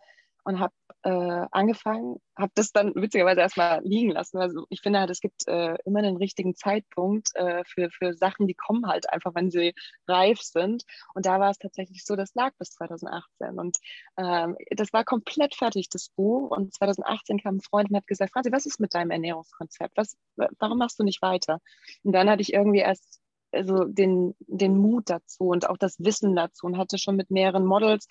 und 0.47 0.61
habe 0.61 0.73
äh, 1.03 1.47
angefangen, 1.51 2.21
habe 2.39 2.53
das 2.55 2.71
dann 2.71 2.95
witzigerweise 2.95 3.41
erstmal 3.41 3.81
liegen 3.83 4.13
lassen. 4.13 4.39
Also 4.39 4.65
ich 4.71 4.81
finde 4.81 5.01
halt, 5.01 5.11
es 5.11 5.21
gibt 5.21 5.47
äh, 5.49 5.77
immer 5.85 5.99
einen 5.99 6.17
richtigen 6.17 6.55
Zeitpunkt 6.55 7.31
äh, 7.35 7.65
für, 7.65 7.91
für 7.91 8.15
Sachen, 8.15 8.47
die 8.47 8.55
kommen 8.55 8.87
halt 8.87 9.13
einfach, 9.13 9.35
wenn 9.35 9.51
sie 9.51 9.75
reif 10.07 10.41
sind. 10.41 10.85
Und 11.15 11.27
da 11.27 11.41
war 11.41 11.51
es 11.51 11.59
tatsächlich 11.59 12.05
so, 12.05 12.15
das 12.15 12.33
lag 12.35 12.53
bis 12.59 12.71
2018. 12.71 13.59
Und 13.59 13.77
ähm, 14.19 14.57
das 14.71 14.93
war 14.93 15.05
komplett 15.05 15.57
fertig, 15.57 15.89
das 15.91 16.11
Buch. 16.11 16.51
Und 16.51 16.75
2018 16.75 17.41
kam 17.41 17.57
ein 17.57 17.61
Freund 17.61 17.91
und 17.91 17.97
hat 17.97 18.07
gesagt, 18.07 18.33
Franzi, 18.33 18.53
was 18.53 18.67
ist 18.67 18.79
mit 18.79 18.95
deinem 18.95 19.11
Ernährungskonzept? 19.11 19.97
Was, 19.97 20.17
warum 20.37 20.79
machst 20.79 21.01
du 21.01 21.03
nicht 21.03 21.23
weiter? 21.23 21.61
Und 22.05 22.13
dann 22.13 22.31
hatte 22.31 22.43
ich 22.43 22.53
irgendwie 22.53 22.81
erst 22.81 23.21
also 23.57 23.85
den, 23.85 24.35
den 24.41 24.77
Mut 24.79 25.11
dazu 25.11 25.45
und 25.45 25.69
auch 25.69 25.79
das 25.79 25.99
Wissen 25.99 26.37
dazu 26.37 26.67
und 26.67 26.79
hatte 26.79 26.99
schon 26.99 27.17
mit 27.17 27.31
mehreren 27.31 27.65
Models 27.65 28.07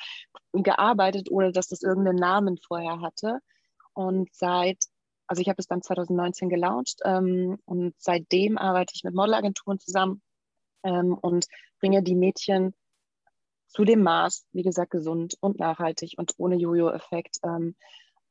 gearbeitet, 0.54 1.30
ohne 1.32 1.52
dass 1.52 1.68
das 1.68 1.82
irgendeinen 1.82 2.18
Namen 2.18 2.58
vorher 2.58 3.02
hatte. 3.02 3.40
Und 3.94 4.30
seit, 4.34 4.78
also 5.28 5.42
ich 5.42 5.50
habe 5.50 5.60
es 5.60 5.68
dann 5.68 5.82
2019 5.82 6.50
gelauncht 6.50 7.00
ähm, 7.06 7.58
und 7.66 7.94
seitdem 7.98 8.58
arbeite 8.58 8.94
ich 8.96 9.04
mit 9.04 9.14
Modelagenturen 9.14 9.80
zusammen 9.80 10.22
ähm, 10.84 11.14
und 11.14 11.48
bringe 11.80 12.04
die 12.04 12.16
Mädchen 12.16 12.74
zu 13.68 13.84
dem 13.84 14.04
Maß, 14.04 14.46
wie 14.54 14.64
gesagt, 14.64 14.92
gesund 14.92 15.36
und 15.42 15.60
nachhaltig 15.60 16.16
und 16.18 16.34
ohne 16.38 16.56
Jojo-Effekt 16.56 17.40
ähm, 17.44 17.76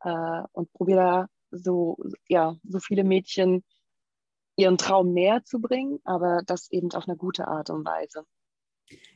äh, 0.01 0.43
und 0.53 0.73
probiere 0.73 1.01
da 1.01 1.29
so, 1.51 1.97
ja, 2.29 2.57
so 2.65 2.79
viele 2.81 3.05
Mädchen 3.05 3.63
ihren 4.57 4.79
Traum 4.79 5.13
näher 5.13 5.45
zu 5.45 5.61
bringen, 5.61 6.01
aber 6.05 6.43
das 6.47 6.71
eben 6.71 6.93
auf 6.93 7.09
eine 7.09 7.17
gute 7.17 7.49
Art 7.49 7.71
und 7.71 7.85
Weise. 7.85 8.25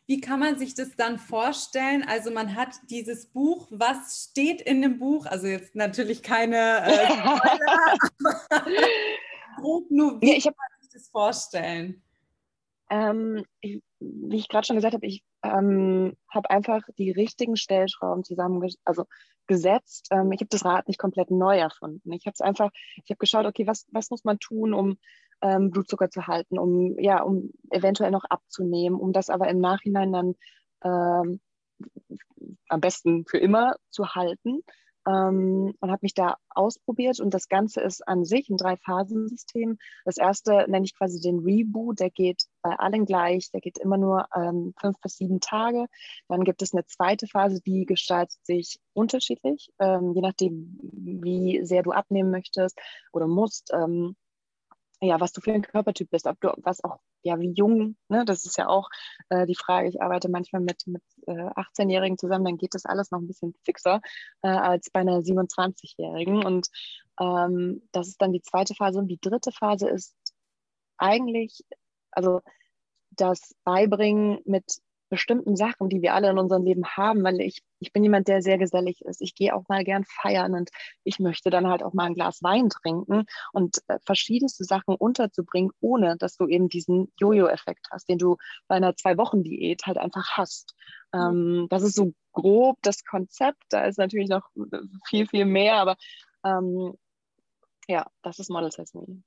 Wie 0.06 0.20
kann 0.20 0.40
man 0.40 0.58
sich 0.58 0.74
das 0.74 0.96
dann 0.96 1.18
vorstellen? 1.18 2.02
Also 2.08 2.30
man 2.30 2.56
hat 2.56 2.74
dieses 2.88 3.26
Buch, 3.26 3.66
was 3.70 4.28
steht 4.30 4.62
in 4.62 4.80
dem 4.80 4.98
Buch? 4.98 5.26
Also 5.26 5.46
jetzt 5.46 5.74
natürlich 5.74 6.22
keine 6.22 6.80
äh, 6.80 7.06
Spoiler, 7.12 7.98
aber 8.50 8.66
grob 9.56 9.84
nur, 9.90 10.20
wie 10.22 10.38
ja, 10.38 10.40
kann 10.40 10.54
man 10.56 10.80
sich 10.80 10.90
das 10.90 11.08
vorstellen? 11.08 12.02
Ähm, 12.90 13.44
ich, 13.60 13.82
wie 14.00 14.36
ich 14.36 14.48
gerade 14.48 14.66
schon 14.66 14.76
gesagt 14.76 14.94
habe, 14.94 15.06
ich 15.06 15.22
ähm, 15.42 16.16
habe 16.30 16.48
einfach 16.50 16.82
die 16.96 17.10
richtigen 17.10 17.56
Stellschrauben 17.56 18.24
zusammen 18.24 18.66
also 18.84 19.04
gesetzt. 19.46 20.08
Ähm, 20.10 20.32
ich 20.32 20.40
habe 20.40 20.48
das 20.48 20.64
Rad 20.64 20.88
nicht 20.88 20.98
komplett 20.98 21.30
neu 21.30 21.58
erfunden. 21.58 22.12
Ich 22.12 22.24
habe 22.26 22.34
es 22.34 22.40
einfach, 22.40 22.70
ich 23.04 23.10
habe 23.10 23.18
geschaut, 23.18 23.44
okay, 23.44 23.66
was, 23.66 23.86
was 23.92 24.10
muss 24.10 24.24
man 24.24 24.38
tun, 24.38 24.72
um 24.72 24.96
ähm, 25.42 25.70
Blutzucker 25.70 26.10
zu 26.10 26.26
halten, 26.26 26.58
um 26.58 26.98
ja, 26.98 27.22
um 27.22 27.50
eventuell 27.70 28.10
noch 28.10 28.24
abzunehmen, 28.24 28.98
um 28.98 29.12
das 29.12 29.30
aber 29.30 29.48
im 29.48 29.60
Nachhinein 29.60 30.12
dann 30.12 30.34
ähm, 30.82 31.40
am 32.68 32.80
besten 32.80 33.24
für 33.26 33.38
immer 33.38 33.76
zu 33.90 34.14
halten. 34.14 34.62
Ähm, 35.06 35.74
und 35.80 35.90
habe 35.90 36.00
mich 36.02 36.12
da 36.12 36.36
ausprobiert 36.50 37.18
und 37.20 37.32
das 37.32 37.48
Ganze 37.48 37.80
ist 37.80 38.06
an 38.06 38.24
sich 38.24 38.50
ein 38.50 38.58
Drei-Phasen-System. 38.58 39.78
Das 40.04 40.18
erste 40.18 40.66
nenne 40.68 40.84
ich 40.84 40.94
quasi 40.94 41.20
den 41.20 41.38
Reboot, 41.38 42.00
der 42.00 42.10
geht 42.10 42.44
bei 42.62 42.78
allen 42.78 43.06
gleich, 43.06 43.50
der 43.50 43.60
geht 43.60 43.78
immer 43.78 43.96
nur 43.96 44.26
ähm, 44.34 44.74
fünf 44.78 45.00
bis 45.00 45.16
sieben 45.16 45.40
Tage. 45.40 45.86
Dann 46.28 46.44
gibt 46.44 46.60
es 46.60 46.74
eine 46.74 46.84
zweite 46.84 47.26
Phase, 47.26 47.62
die 47.62 47.86
gestaltet 47.86 48.44
sich 48.44 48.80
unterschiedlich, 48.92 49.70
ähm, 49.78 50.12
je 50.14 50.20
nachdem, 50.20 50.78
wie 50.82 51.64
sehr 51.64 51.82
du 51.82 51.92
abnehmen 51.92 52.30
möchtest 52.30 52.78
oder 53.12 53.28
musst. 53.28 53.72
Ähm, 53.72 54.14
ja, 55.00 55.20
was 55.20 55.32
du 55.32 55.40
für 55.40 55.52
ein 55.52 55.62
Körpertyp 55.62 56.10
bist, 56.10 56.26
ob 56.26 56.40
du 56.40 56.52
was 56.58 56.82
auch, 56.82 56.98
ja, 57.22 57.38
wie 57.38 57.52
jung, 57.52 57.96
ne, 58.08 58.24
das 58.24 58.44
ist 58.44 58.58
ja 58.58 58.68
auch 58.68 58.88
äh, 59.28 59.46
die 59.46 59.54
Frage. 59.54 59.88
Ich 59.88 60.02
arbeite 60.02 60.28
manchmal 60.28 60.62
mit, 60.62 60.86
mit 60.86 61.02
äh, 61.26 61.32
18-Jährigen 61.32 62.18
zusammen, 62.18 62.44
dann 62.44 62.58
geht 62.58 62.74
das 62.74 62.84
alles 62.84 63.10
noch 63.10 63.20
ein 63.20 63.28
bisschen 63.28 63.54
fixer 63.64 64.00
äh, 64.42 64.48
als 64.48 64.90
bei 64.90 65.00
einer 65.00 65.20
27-Jährigen. 65.20 66.44
Und 66.44 66.68
ähm, 67.20 67.82
das 67.92 68.08
ist 68.08 68.20
dann 68.20 68.32
die 68.32 68.42
zweite 68.42 68.74
Phase. 68.74 68.98
Und 68.98 69.08
die 69.08 69.20
dritte 69.20 69.52
Phase 69.52 69.88
ist 69.88 70.16
eigentlich, 70.96 71.64
also 72.10 72.40
das 73.10 73.54
beibringen 73.64 74.40
mit 74.44 74.80
bestimmten 75.08 75.56
Sachen, 75.56 75.88
die 75.88 76.02
wir 76.02 76.14
alle 76.14 76.30
in 76.30 76.38
unserem 76.38 76.64
Leben 76.64 76.84
haben, 76.86 77.22
weil 77.24 77.40
ich, 77.40 77.62
ich 77.80 77.92
bin 77.92 78.02
jemand, 78.02 78.28
der 78.28 78.42
sehr 78.42 78.58
gesellig 78.58 79.02
ist. 79.04 79.20
Ich 79.20 79.34
gehe 79.34 79.54
auch 79.54 79.68
mal 79.68 79.84
gern 79.84 80.04
feiern 80.04 80.54
und 80.54 80.70
ich 81.04 81.18
möchte 81.18 81.50
dann 81.50 81.66
halt 81.66 81.82
auch 81.82 81.94
mal 81.94 82.04
ein 82.04 82.14
Glas 82.14 82.42
Wein 82.42 82.68
trinken 82.68 83.24
und 83.52 83.78
äh, 83.88 83.98
verschiedenste 84.04 84.64
Sachen 84.64 84.94
unterzubringen, 84.94 85.70
ohne 85.80 86.16
dass 86.16 86.36
du 86.36 86.46
eben 86.46 86.68
diesen 86.68 87.12
Jojo-Effekt 87.18 87.88
hast, 87.90 88.08
den 88.08 88.18
du 88.18 88.36
bei 88.68 88.76
einer 88.76 88.96
Zwei-Wochen-Diät 88.96 89.86
halt 89.86 89.98
einfach 89.98 90.36
hast. 90.36 90.74
Ähm, 91.12 91.66
das 91.70 91.82
ist 91.82 91.96
so 91.96 92.12
grob 92.32 92.78
das 92.82 93.04
Konzept. 93.04 93.62
Da 93.70 93.84
ist 93.84 93.98
natürlich 93.98 94.28
noch 94.28 94.48
viel, 95.06 95.26
viel 95.26 95.44
mehr, 95.44 95.76
aber 95.76 95.96
ähm, 96.44 96.94
ja, 97.88 98.06
das 98.22 98.38
ist 98.38 98.50
Models 98.50 98.78
as 98.78 98.94
Me. 98.94 99.22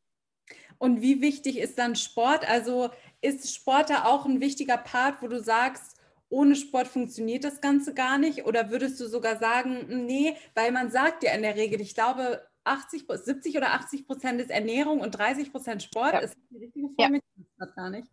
Und 0.77 1.01
wie 1.01 1.21
wichtig 1.21 1.57
ist 1.57 1.77
dann 1.77 1.95
Sport? 1.95 2.47
Also 2.49 2.89
ist 3.21 3.53
Sport 3.53 3.89
da 3.89 4.05
auch 4.05 4.25
ein 4.25 4.41
wichtiger 4.41 4.77
Part, 4.77 5.21
wo 5.21 5.27
du 5.27 5.39
sagst, 5.39 5.97
ohne 6.29 6.55
Sport 6.55 6.87
funktioniert 6.87 7.43
das 7.43 7.61
Ganze 7.61 7.93
gar 7.93 8.17
nicht? 8.17 8.45
Oder 8.45 8.71
würdest 8.71 8.99
du 8.99 9.07
sogar 9.07 9.37
sagen, 9.37 10.05
nee, 10.05 10.35
weil 10.55 10.71
man 10.71 10.89
sagt 10.89 11.23
ja 11.23 11.33
in 11.33 11.41
der 11.41 11.55
Regel, 11.55 11.81
ich 11.81 11.93
glaube, 11.93 12.41
80, 12.63 13.05
70 13.07 13.57
oder 13.57 13.73
80 13.73 14.07
Prozent 14.07 14.39
ist 14.41 14.49
Ernährung 14.49 15.01
und 15.01 15.11
30 15.11 15.51
Prozent 15.51 15.83
Sport. 15.83 16.13
Ja. 16.13 16.19
Ist 16.19 16.37
die 16.49 16.57
richtige 16.57 16.87
Form? 16.95 17.15
Ja. 17.15 17.65
gar 17.75 17.89
nicht. 17.89 18.07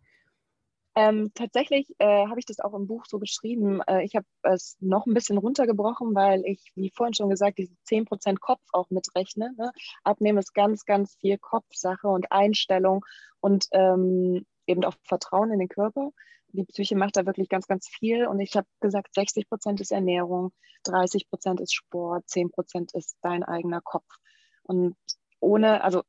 Ähm, 0.99 1.31
tatsächlich 1.33 1.95
äh, 1.99 2.27
habe 2.27 2.39
ich 2.39 2.45
das 2.45 2.59
auch 2.59 2.73
im 2.73 2.85
Buch 2.85 3.05
so 3.07 3.19
geschrieben. 3.19 3.79
Äh, 3.87 4.03
ich 4.03 4.17
habe 4.17 4.25
es 4.41 4.75
noch 4.81 5.05
ein 5.05 5.13
bisschen 5.13 5.37
runtergebrochen, 5.37 6.13
weil 6.13 6.43
ich, 6.45 6.73
wie 6.75 6.91
vorhin 6.93 7.13
schon 7.13 7.29
gesagt, 7.29 7.57
diese 7.57 7.73
10% 7.87 8.37
Kopf 8.41 8.59
auch 8.73 8.89
mitrechne. 8.89 9.53
Ne? 9.57 9.71
Abnehmen 10.03 10.39
ist 10.39 10.53
ganz, 10.53 10.83
ganz 10.83 11.15
viel 11.15 11.37
Kopfsache 11.37 12.09
und 12.09 12.33
Einstellung 12.33 13.05
und 13.39 13.67
ähm, 13.71 14.45
eben 14.67 14.83
auch 14.83 14.95
Vertrauen 15.03 15.53
in 15.53 15.59
den 15.59 15.69
Körper. 15.69 16.11
Die 16.49 16.65
Psyche 16.65 16.97
macht 16.97 17.15
da 17.15 17.25
wirklich 17.25 17.47
ganz, 17.47 17.67
ganz 17.67 17.87
viel. 17.87 18.27
Und 18.27 18.41
ich 18.41 18.57
habe 18.57 18.67
gesagt, 18.81 19.15
60% 19.15 19.79
ist 19.79 19.93
Ernährung, 19.93 20.51
30% 20.85 21.61
ist 21.61 21.73
Sport, 21.73 22.25
10% 22.25 22.93
ist 22.93 23.15
dein 23.21 23.43
eigener 23.43 23.79
Kopf. 23.79 24.17
Und 24.63 24.97
ohne, 25.39 25.81
also 25.81 26.03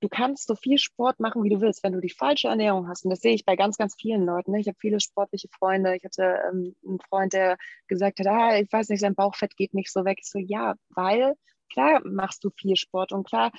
du 0.00 0.08
kannst 0.08 0.46
so 0.46 0.54
viel 0.54 0.78
Sport 0.78 1.20
machen, 1.20 1.42
wie 1.42 1.48
du 1.48 1.60
willst, 1.60 1.82
wenn 1.82 1.92
du 1.92 2.00
die 2.00 2.10
falsche 2.10 2.48
Ernährung 2.48 2.88
hast. 2.88 3.04
Und 3.04 3.10
das 3.10 3.20
sehe 3.20 3.34
ich 3.34 3.44
bei 3.44 3.56
ganz, 3.56 3.76
ganz 3.76 3.96
vielen 3.96 4.24
Leuten. 4.24 4.52
Ne? 4.52 4.60
Ich 4.60 4.68
habe 4.68 4.78
viele 4.80 5.00
sportliche 5.00 5.48
Freunde. 5.48 5.96
Ich 5.96 6.04
hatte 6.04 6.40
ähm, 6.48 6.76
einen 6.86 7.00
Freund, 7.00 7.32
der 7.32 7.56
gesagt 7.88 8.20
hat, 8.20 8.26
ah, 8.26 8.58
ich 8.58 8.72
weiß 8.72 8.88
nicht, 8.88 9.00
sein 9.00 9.14
Bauchfett 9.14 9.56
geht 9.56 9.74
nicht 9.74 9.92
so 9.92 10.04
weg. 10.04 10.18
Ich 10.20 10.30
so, 10.30 10.38
ja, 10.38 10.74
weil 10.90 11.34
klar 11.72 12.00
machst 12.04 12.44
du 12.44 12.50
viel 12.50 12.76
Sport 12.76 13.12
und 13.12 13.26
klar, 13.26 13.52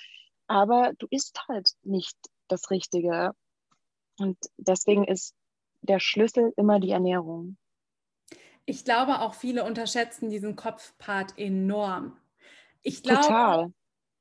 aber 0.48 0.94
du 0.98 1.08
isst 1.10 1.48
halt 1.48 1.72
nicht 1.84 2.18
das 2.48 2.72
Richtige. 2.72 3.32
Und 4.18 4.38
deswegen 4.58 5.06
ist 5.06 5.36
der 5.82 6.00
Schlüssel 6.00 6.54
immer 6.58 6.80
die 6.80 6.92
Ernährung. 6.92 7.58
Ich 8.66 8.86
glaube, 8.86 9.22
auch 9.22 9.34
viele 9.34 9.64
unterschätzen 9.64 10.30
diesen 10.30 10.56
Kopfpart 10.56 11.38
enorm. 11.38 12.18
Ich 12.82 13.04
glaube, 13.04 13.22
Total. 13.22 13.74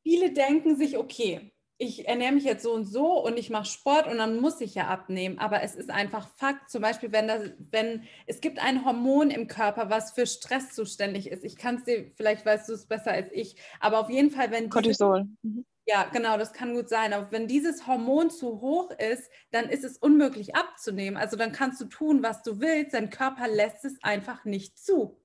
viele 0.03 0.33
denken 0.33 0.77
sich, 0.77 0.97
okay, 0.97 1.53
ich 1.81 2.09
ernähre 2.09 2.33
mich 2.33 2.43
jetzt 2.43 2.65
so 2.65 2.73
und 2.73 2.87
so 2.87 3.25
und 3.25 3.39
ich 3.39 3.51
mache 3.51 3.67
Sport 3.67 4.09
und 4.09 4.19
dann 4.19 4.41
muss 4.41 4.61
ich 4.61 4.75
ja 4.75 4.89
abnehmen. 4.89 5.39
Aber 5.39 5.63
es 5.63 5.77
ist 5.77 5.91
einfach 5.91 6.29
Fakt, 6.37 6.71
zum 6.71 6.83
Beispiel, 6.83 7.13
wenn, 7.13 7.29
das, 7.29 7.53
wenn 7.71 8.03
es 8.27 8.41
gibt 8.41 8.59
ein 8.59 8.85
Hormon 8.85 9.31
im 9.31 9.47
Körper, 9.47 9.89
was 9.89 10.13
für 10.13 10.27
Stress 10.27 10.75
zuständig 10.75 11.31
ist. 11.31 11.45
Ich 11.45 11.57
kann 11.57 11.77
es 11.77 11.85
dir, 11.85 12.11
vielleicht 12.17 12.45
weißt 12.45 12.69
du 12.69 12.73
es 12.73 12.87
besser 12.87 13.13
als 13.13 13.31
ich, 13.33 13.57
aber 13.79 14.01
auf 14.01 14.11
jeden 14.11 14.31
Fall, 14.31 14.51
wenn. 14.51 14.69
Cortisol. 14.69 15.29
Mhm. 15.43 15.65
Ja, 15.87 16.05
genau, 16.13 16.37
das 16.37 16.53
kann 16.53 16.75
gut 16.75 16.91
sein. 16.91 17.15
Aber 17.15 17.33
wenn 17.33 17.47
dieses 17.47 17.87
Hormon 17.87 18.29
zu 18.29 18.61
hoch 18.61 18.91
ist, 18.91 19.31
dann 19.53 19.71
ist 19.71 19.85
es 19.85 19.97
unmöglich 19.97 20.55
abzunehmen. 20.55 21.17
Also 21.17 21.37
dann 21.37 21.53
kannst 21.53 21.81
du 21.81 21.87
tun, 21.87 22.23
was 22.23 22.43
du 22.43 22.61
willst. 22.61 22.93
Dein 22.93 23.09
Körper 23.09 23.49
lässt 23.49 23.87
es 23.87 23.97
einfach 24.03 24.45
nicht 24.45 24.79
zu. 24.79 25.19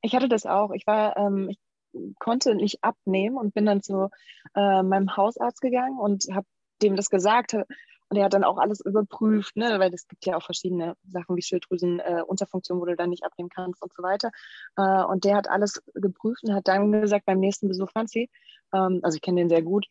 Ich 0.00 0.14
hatte 0.14 0.28
das 0.28 0.46
auch. 0.46 0.70
Ich 0.70 0.86
war, 0.86 1.16
ähm, 1.16 1.48
ich 1.48 1.58
konnte 2.18 2.54
nicht 2.54 2.82
abnehmen 2.82 3.36
und 3.36 3.54
bin 3.54 3.66
dann 3.66 3.82
zu 3.82 4.10
äh, 4.54 4.82
meinem 4.82 5.16
Hausarzt 5.16 5.60
gegangen 5.60 5.98
und 5.98 6.26
habe 6.32 6.46
dem 6.82 6.96
das 6.96 7.10
gesagt. 7.10 7.54
Und 8.10 8.18
er 8.18 8.24
hat 8.24 8.34
dann 8.34 8.44
auch 8.44 8.58
alles 8.58 8.80
überprüft, 8.80 9.56
ne? 9.56 9.78
weil 9.78 9.92
es 9.92 10.06
gibt 10.06 10.26
ja 10.26 10.36
auch 10.36 10.42
verschiedene 10.42 10.94
Sachen 11.08 11.36
wie 11.36 11.42
Schilddrüsenunterfunktion, 11.42 12.78
äh, 12.78 12.80
wo 12.80 12.84
du 12.84 12.96
dann 12.96 13.10
nicht 13.10 13.24
abnehmen 13.24 13.48
kannst 13.48 13.82
und 13.82 13.92
so 13.94 14.02
weiter. 14.02 14.30
Äh, 14.76 15.04
und 15.04 15.24
der 15.24 15.36
hat 15.36 15.48
alles 15.48 15.82
geprüft 15.94 16.44
und 16.44 16.54
hat 16.54 16.68
dann 16.68 16.92
gesagt, 16.92 17.26
beim 17.26 17.40
nächsten 17.40 17.68
Besuch, 17.68 17.90
Franzi, 17.90 18.30
ähm, 18.72 19.00
also 19.02 19.16
ich 19.16 19.22
kenne 19.22 19.40
den 19.40 19.48
sehr 19.48 19.62
gut, 19.62 19.86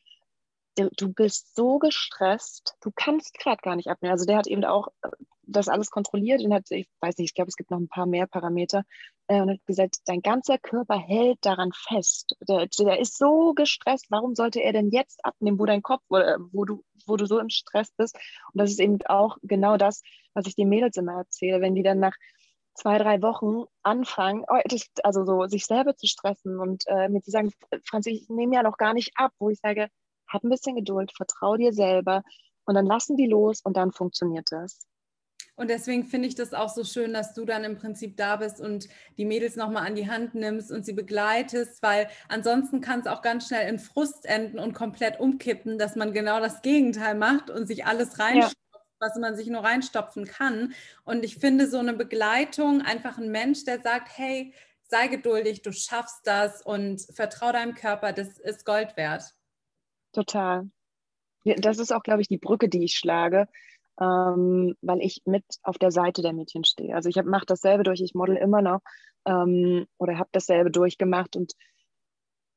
du 0.76 1.14
bist 1.14 1.56
so 1.56 1.80
gestresst, 1.80 2.76
du 2.82 2.92
kannst 2.96 3.38
gerade 3.38 3.62
gar 3.62 3.76
nicht 3.76 3.90
abnehmen. 3.90 4.12
Also 4.12 4.26
der 4.26 4.38
hat 4.38 4.48
eben 4.48 4.64
auch 4.66 4.88
äh, 5.02 5.10
das 5.46 5.68
alles 5.68 5.90
kontrolliert 5.90 6.44
und 6.44 6.54
hat, 6.54 6.70
ich 6.70 6.88
weiß 7.02 7.18
nicht, 7.18 7.30
ich 7.30 7.34
glaube, 7.34 7.50
es 7.50 7.56
gibt 7.56 7.72
noch 7.72 7.80
ein 7.80 7.88
paar 7.88 8.06
mehr 8.06 8.28
Parameter 8.28 8.84
äh, 9.28 9.42
und 9.42 9.52
hat 9.52 9.66
gesagt, 9.66 9.98
dein 10.06 10.22
ganzer 10.22 10.58
Körper 10.58 10.98
hält 10.98 11.40
daran 11.42 11.72
fest. 11.74 12.36
Der, 12.48 12.68
der, 12.68 13.00
ist 13.00 13.18
so 13.18 13.54
gestresst, 13.54 14.08
warum 14.10 14.36
sollte 14.36 14.62
er 14.62 14.74
denn 14.74 14.90
jetzt 14.90 15.24
abnehmen, 15.26 15.60
wo 15.60 15.66
dein 15.66 15.82
Kopf, 15.82 16.04
wo, 16.10 16.18
wo, 16.52 16.66
du, 16.66 16.84
wo 17.06 17.18
du 17.18 17.26
so 17.26 17.40
im 17.40 17.50
Stress 17.50 17.92
bist? 17.98 18.16
Und 18.54 18.60
das 18.62 18.72
ist 18.72 18.80
eben 18.80 19.00
auch 19.06 19.38
genau 19.44 19.78
das, 19.78 20.02
was 20.34 20.48
ich 20.48 20.56
den 20.56 20.70
Mädels 20.70 20.98
immer 20.98 21.14
erzähle, 21.14 21.62
wenn 21.62 21.76
die 21.76 21.84
dann 21.84 22.00
nach 22.00 22.16
zwei, 22.76 22.98
drei 22.98 23.22
Wochen 23.22 23.66
anfangen, 23.84 24.46
oh, 24.48 24.60
also 25.04 25.26
so 25.26 25.48
sich 25.48 25.66
selber 25.66 25.96
zu 25.96 26.08
stressen 26.08 26.60
und 26.60 26.84
äh, 26.88 27.10
mir 27.10 27.22
zu 27.22 27.32
sagen, 27.32 27.52
Franz, 27.86 28.08
ich 28.08 28.28
nehme 28.30 28.56
ja 28.56 28.64
noch 28.64 28.78
gar 28.78 28.94
nicht 28.94 29.12
ab, 29.16 29.32
wo 29.40 29.50
ich 29.50 29.60
sage, 29.60 29.90
hab 30.28 30.44
ein 30.44 30.50
bisschen 30.50 30.76
Geduld, 30.76 31.12
vertrau 31.16 31.56
dir 31.56 31.74
selber 31.74 32.24
und 32.66 32.76
dann 32.76 32.86
lassen 32.86 33.18
die 33.18 33.28
los 33.28 33.62
und 33.64 33.78
dann 33.78 33.92
funktioniert 33.92 34.52
das. 34.52 34.88
Und 35.56 35.70
deswegen 35.70 36.06
finde 36.06 36.28
ich 36.28 36.36
das 36.36 36.54
auch 36.54 36.70
so 36.70 36.84
schön, 36.84 37.14
dass 37.14 37.34
du 37.34 37.46
dann 37.46 37.64
im 37.64 37.78
Prinzip 37.78 38.18
da 38.18 38.38
bist 38.38 38.60
und 38.60 38.88
die 39.18 39.26
Mädels 39.26 39.56
nochmal 39.56 39.86
an 39.86 39.96
die 39.96 40.10
Hand 40.10 40.34
nimmst 40.34 40.72
und 40.72 40.84
sie 40.84 40.94
begleitest, 40.94 41.84
weil 41.84 42.10
ansonsten 42.28 42.82
kann 42.82 43.02
es 43.02 43.08
auch 43.08 43.22
ganz 43.22 43.48
schnell 43.48 43.70
in 43.70 43.78
Frust 43.78 44.26
enden 44.26 44.58
und 44.58 44.74
komplett 44.74 45.20
umkippen, 45.20 45.78
dass 45.78 45.96
man 45.96 46.12
genau 46.12 46.40
das 46.40 46.64
Gegenteil 46.64 47.14
macht 47.14 47.52
und 47.52 47.68
sich 47.68 47.86
alles 47.86 48.18
reinstopft, 48.18 48.58
ja. 48.74 48.80
was 49.00 49.16
man 49.18 49.36
sich 49.36 49.48
nur 49.48 49.64
reinstopfen 49.64 50.26
kann. 50.26 50.74
Und 51.04 51.24
ich 51.24 51.38
finde 51.38 51.70
so 51.70 51.78
eine 51.78 51.94
Begleitung, 51.94 52.82
einfach 52.82 53.20
ein 53.20 53.30
Mensch, 53.30 53.64
der 53.64 53.80
sagt, 53.80 54.10
hey, 54.18 54.56
sei 54.94 55.08
geduldig, 55.08 55.62
du 55.62 55.72
schaffst 55.72 56.26
das 56.26 56.64
und 56.64 57.02
vertrau 57.14 57.52
deinem 57.52 57.76
Körper, 57.76 58.12
das 58.12 58.40
ist 58.40 58.66
Gold 58.66 58.98
wert. 58.98 59.24
Total. 60.14 60.68
Das 61.44 61.78
ist 61.78 61.92
auch, 61.92 62.04
glaube 62.04 62.22
ich, 62.22 62.28
die 62.28 62.38
Brücke, 62.38 62.70
die 62.70 62.86
ich 62.86 62.94
schlage, 62.94 63.48
ähm, 64.00 64.76
weil 64.82 65.02
ich 65.02 65.22
mit 65.26 65.44
auf 65.62 65.78
der 65.78 65.92
Seite 65.92 66.22
der 66.22 66.34
Mädchen 66.34 66.64
stehe. 66.64 66.96
Also 66.96 67.10
ich 67.10 67.22
mache 67.24 67.46
dasselbe 67.46 67.84
durch, 67.84 68.02
ich 68.02 68.14
model 68.14 68.36
immer 68.38 68.62
noch 68.62 68.82
ähm, 69.26 69.86
oder 69.98 70.18
habe 70.18 70.30
dasselbe 70.32 70.72
durchgemacht 70.72 71.36
und 71.36 71.54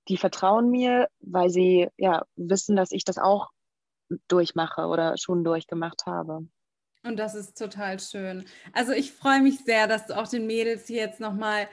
die 0.09 0.17
vertrauen 0.17 0.71
mir, 0.71 1.09
weil 1.21 1.51
sie 1.51 1.89
ja 1.97 2.25
wissen, 2.37 2.77
dass 2.77 2.93
ich 2.93 3.05
das 3.05 3.19
auch 3.19 3.51
durchmache 4.29 4.87
oder 4.87 5.17
schon 5.19 5.43
durchgemacht 5.45 6.07
habe. 6.07 6.47
Und 7.03 7.19
das 7.19 7.35
ist 7.35 7.57
total 7.57 8.01
schön. 8.01 8.45
Also 8.73 8.93
ich 8.93 9.13
freue 9.13 9.41
mich 9.41 9.61
sehr, 9.61 9.87
dass 9.87 10.07
du 10.07 10.17
auch 10.17 10.27
den 10.27 10.47
Mädels 10.47 10.87
hier 10.87 11.03
jetzt 11.03 11.21
nochmal 11.21 11.69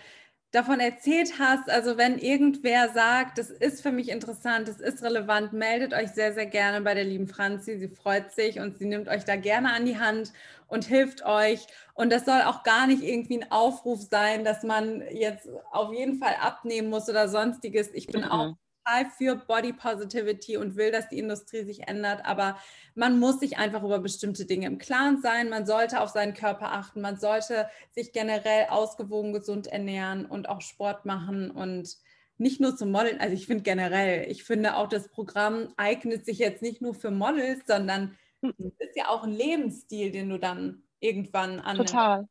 davon 0.54 0.80
erzählt 0.80 1.40
hast. 1.40 1.70
Also 1.70 1.98
wenn 1.98 2.18
irgendwer 2.20 2.90
sagt, 2.94 3.40
das 3.40 3.50
ist 3.50 3.82
für 3.82 3.92
mich 3.92 4.10
interessant, 4.10 4.68
das 4.68 4.80
ist 4.80 5.04
relevant, 5.04 5.52
meldet 5.52 5.94
euch 5.94 6.12
sehr, 6.12 6.34
sehr 6.34 6.46
gerne 6.46 6.82
bei 6.82 6.94
der 6.94 7.04
lieben 7.04 7.28
Franzi. 7.28 7.78
Sie 7.78 7.90
freut 7.90 8.32
sich 8.32 8.60
und 8.60 8.78
sie 8.78 8.86
nimmt 8.86 9.10
euch 9.10 9.26
da 9.26 9.36
gerne 9.36 9.74
an 9.74 9.86
die 9.86 9.98
Hand 9.98 10.32
und 10.68 10.86
hilft 10.86 11.26
euch. 11.26 11.66
Und 11.96 12.12
das 12.14 12.26
soll 12.26 12.42
auch 12.44 12.64
gar 12.64 12.86
nicht 12.88 13.02
irgendwie 13.04 13.40
ein 13.42 13.52
Aufruf 13.52 14.02
sein, 14.10 14.46
dass 14.46 14.64
man 14.64 15.02
jetzt 15.12 15.50
auf 15.72 15.92
jeden 15.92 16.20
Fall 16.20 16.36
abnehmen 16.40 16.90
muss 16.90 17.10
oder 17.10 17.28
sonstiges. 17.28 17.90
Ich 17.94 18.08
bin 18.08 18.22
mhm. 18.22 18.32
auch 18.32 18.56
total 18.84 19.10
für 19.10 19.36
Body 19.36 19.74
Positivity 19.74 20.58
und 20.58 20.76
will, 20.76 20.92
dass 20.92 21.10
die 21.10 21.20
Industrie 21.20 21.64
sich 21.64 21.88
ändert, 21.88 22.26
aber 22.26 22.58
man 22.96 23.20
muss 23.20 23.40
sich 23.40 23.58
einfach 23.58 23.84
über 23.84 24.00
bestimmte 24.00 24.46
Dinge 24.46 24.68
im 24.68 24.78
Klaren 24.78 25.22
sein. 25.22 25.50
Man 25.50 25.66
sollte 25.66 26.02
auf 26.02 26.10
seinen 26.10 26.34
Körper 26.34 26.72
achten, 26.72 27.02
man 27.02 27.18
sollte 27.18 27.68
sich 27.92 28.12
generell 28.12 28.68
ausgewogen 28.70 29.34
gesund 29.34 29.68
ernähren 29.68 30.26
und 30.26 30.50
auch 30.50 30.62
Sport 30.62 31.06
machen 31.06 31.52
und 31.52 31.98
nicht 32.38 32.60
nur 32.60 32.76
zum 32.76 32.92
Modeln, 32.92 33.20
also 33.20 33.34
ich 33.34 33.46
finde 33.46 33.64
generell, 33.64 34.30
ich 34.30 34.44
finde 34.44 34.76
auch 34.76 34.88
das 34.88 35.08
Programm 35.10 35.72
eignet 35.78 36.26
sich 36.26 36.40
jetzt 36.40 36.62
nicht 36.62 36.82
nur 36.82 36.96
für 36.96 37.12
Models, 37.12 37.62
sondern 37.68 38.18
es 38.42 38.74
ist 38.80 38.98
ja 38.98 39.10
auch 39.10 39.24
ein 39.24 39.32
Lebensstil, 39.32 40.12
den 40.12 40.30
du 40.30 40.40
dann 40.40 40.84
irgendwann 41.00 41.60
an. 41.60 41.78
Total. 41.78 42.28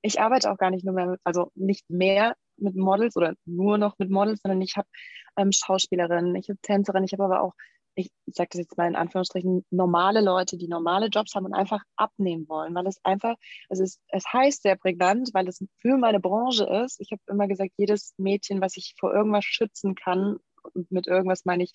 Ich 0.00 0.20
arbeite 0.20 0.50
auch 0.50 0.56
gar 0.56 0.70
nicht 0.70 0.84
nur 0.84 0.94
mehr, 0.94 1.16
also 1.24 1.52
nicht 1.54 1.88
mehr 1.90 2.34
mit 2.58 2.76
Models 2.76 3.16
oder 3.16 3.34
nur 3.44 3.78
noch 3.78 3.98
mit 3.98 4.10
Models, 4.10 4.40
sondern 4.42 4.60
ich 4.60 4.76
habe 4.76 4.88
ähm, 5.36 5.52
Schauspielerinnen, 5.52 6.34
ich 6.36 6.48
habe 6.48 6.58
Tänzerinnen, 6.62 7.04
ich 7.04 7.12
habe 7.12 7.24
aber 7.24 7.42
auch, 7.42 7.54
ich 7.94 8.10
sage 8.26 8.50
das 8.52 8.60
jetzt 8.60 8.76
mal 8.76 8.86
in 8.86 8.96
Anführungsstrichen, 8.96 9.64
normale 9.70 10.20
Leute, 10.20 10.56
die 10.56 10.68
normale 10.68 11.06
Jobs 11.06 11.34
haben 11.34 11.46
und 11.46 11.54
einfach 11.54 11.82
abnehmen 11.96 12.48
wollen, 12.48 12.74
weil 12.74 12.86
es 12.86 13.00
einfach, 13.04 13.34
also 13.68 13.82
es, 13.82 13.98
es 14.08 14.24
heißt 14.32 14.62
sehr 14.62 14.76
prägnant, 14.76 15.30
weil 15.34 15.48
es 15.48 15.64
für 15.78 15.96
meine 15.96 16.20
Branche 16.20 16.64
ist. 16.84 17.00
Ich 17.00 17.10
habe 17.10 17.22
immer 17.26 17.48
gesagt, 17.48 17.72
jedes 17.76 18.14
Mädchen, 18.16 18.60
was 18.60 18.76
ich 18.76 18.94
vor 18.98 19.12
irgendwas 19.12 19.44
schützen 19.44 19.94
kann, 19.94 20.38
und 20.74 20.90
mit 20.90 21.06
irgendwas 21.06 21.44
meine 21.44 21.64
ich 21.64 21.72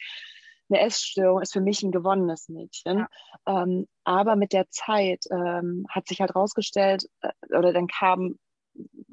eine 0.69 0.80
Essstörung 0.80 1.41
ist 1.41 1.54
für 1.54 1.62
mich 1.62 1.84
ein 1.84 1.91
gewonnenes 1.91 2.50
Mädchen. 2.50 3.00
Ja. 3.00 3.63
Ähm, 3.63 3.88
aber 4.04 4.36
mit 4.36 4.54
der 4.54 4.69
Zeit 4.69 5.26
ähm, 5.32 5.86
hat 5.89 6.08
sich 6.08 6.22
halt 6.22 6.36
rausgestellt, 6.36 7.06
äh, 7.22 7.32
oder 7.58 7.74
dann 7.74 7.88
kam 7.88 8.39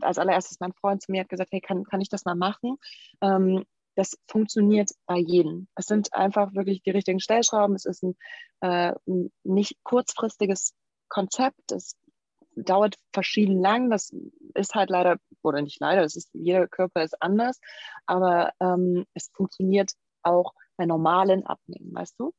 als 0.00 0.18
allererstes 0.18 0.60
mein 0.60 0.72
Freund 0.72 1.02
zu 1.02 1.10
mir, 1.10 1.22
hat 1.22 1.28
gesagt, 1.28 1.52
hey, 1.52 1.60
kann, 1.60 1.84
kann 1.84 2.00
ich 2.00 2.08
das 2.08 2.24
mal 2.24 2.34
machen? 2.34 2.76
Ähm, 3.20 3.64
das 3.96 4.16
funktioniert 4.28 4.90
bei 5.06 5.18
jedem. 5.18 5.68
Es 5.74 5.86
sind 5.86 6.14
einfach 6.14 6.54
wirklich 6.54 6.82
die 6.82 6.90
richtigen 6.90 7.20
Stellschrauben. 7.20 7.74
Es 7.74 7.84
ist 7.84 8.02
ein, 8.02 8.16
äh, 8.60 8.94
ein 9.06 9.30
nicht 9.42 9.76
kurzfristiges 9.82 10.74
Konzept. 11.08 11.72
Es 11.72 11.96
dauert 12.56 12.96
verschieden 13.12 13.60
lang. 13.60 13.90
Das 13.90 14.14
ist 14.54 14.74
halt 14.74 14.90
leider, 14.90 15.18
oder 15.42 15.62
nicht 15.62 15.80
leider, 15.80 16.02
es 16.02 16.16
ist, 16.16 16.30
jeder 16.32 16.68
Körper 16.68 17.02
ist 17.02 17.20
anders, 17.20 17.60
aber 18.06 18.52
ähm, 18.60 19.06
es 19.14 19.30
funktioniert 19.34 19.92
auch 20.22 20.54
bei 20.76 20.86
normalen 20.86 21.44
Abnehmen, 21.46 21.94
weißt 21.94 22.18
du? 22.18 22.32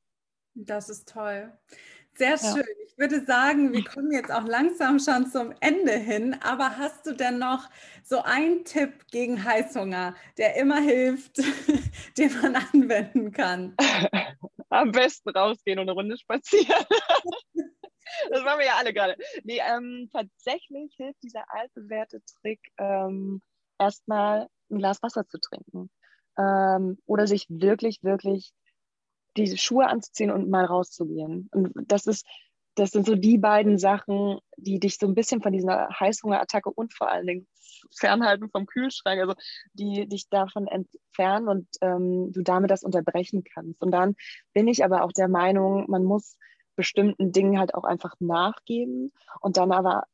Das 0.53 0.89
ist 0.89 1.07
toll. 1.07 1.51
Sehr 2.13 2.37
schön. 2.37 2.57
Ja. 2.57 2.81
Ich 2.85 2.97
würde 2.97 3.25
sagen, 3.25 3.73
wir 3.73 3.83
kommen 3.83 4.11
jetzt 4.11 4.31
auch 4.31 4.45
langsam 4.45 4.99
schon 4.99 5.25
zum 5.27 5.53
Ende 5.59 5.93
hin. 5.93 6.35
Aber 6.43 6.77
hast 6.77 7.05
du 7.05 7.13
denn 7.13 7.39
noch 7.39 7.69
so 8.03 8.21
einen 8.21 8.63
Tipp 8.65 9.07
gegen 9.11 9.43
Heißhunger, 9.43 10.15
der 10.37 10.55
immer 10.57 10.79
hilft, 10.79 11.37
den 12.17 12.41
man 12.41 12.55
anwenden 12.55 13.31
kann? 13.31 13.75
Am 14.69 14.91
besten 14.91 15.29
rausgehen 15.29 15.79
und 15.79 15.89
eine 15.89 15.93
Runde 15.93 16.17
spazieren. 16.17 16.85
das 18.29 18.43
machen 18.43 18.59
wir 18.59 18.65
ja 18.65 18.75
alle 18.77 18.93
gerade. 18.93 19.17
Nee, 19.43 19.59
ähm, 19.67 20.09
tatsächlich 20.11 20.93
hilft 20.95 21.23
dieser 21.23 21.43
altbewährte 21.49 22.21
Trick, 22.41 22.59
ähm, 22.77 23.41
erstmal 23.79 24.47
ein 24.69 24.77
Glas 24.77 25.01
Wasser 25.01 25.27
zu 25.27 25.39
trinken. 25.39 25.89
Ähm, 26.37 26.97
oder 27.05 27.27
sich 27.27 27.47
wirklich, 27.49 28.03
wirklich 28.03 28.53
diese 29.37 29.57
Schuhe 29.57 29.87
anzuziehen 29.87 30.31
und 30.31 30.49
mal 30.49 30.65
rauszugehen. 30.65 31.49
Und 31.51 31.73
das 31.87 32.07
ist, 32.07 32.25
das 32.75 32.91
sind 32.91 33.05
so 33.05 33.15
die 33.15 33.37
beiden 33.37 33.77
Sachen, 33.77 34.39
die 34.57 34.79
dich 34.79 34.97
so 34.97 35.07
ein 35.07 35.15
bisschen 35.15 35.41
von 35.41 35.51
dieser 35.51 35.89
Heißhungerattacke 35.99 36.69
und 36.69 36.93
vor 36.93 37.09
allen 37.09 37.27
Dingen 37.27 37.47
fernhalten 37.97 38.49
vom 38.49 38.65
Kühlschrank, 38.65 39.19
also 39.19 39.33
die 39.73 40.07
dich 40.07 40.29
davon 40.29 40.67
entfernen 40.67 41.47
und 41.47 41.67
ähm, 41.81 42.31
du 42.31 42.41
damit 42.41 42.71
das 42.71 42.83
unterbrechen 42.83 43.43
kannst. 43.43 43.81
Und 43.81 43.91
dann 43.91 44.15
bin 44.53 44.67
ich 44.67 44.83
aber 44.83 45.03
auch 45.03 45.11
der 45.11 45.27
Meinung, 45.27 45.85
man 45.89 46.03
muss 46.03 46.37
bestimmten 46.75 47.31
Dingen 47.31 47.59
halt 47.59 47.75
auch 47.75 47.83
einfach 47.83 48.15
nachgeben 48.19 49.11
und 49.41 49.57
dann 49.57 49.71
aber 49.71 50.05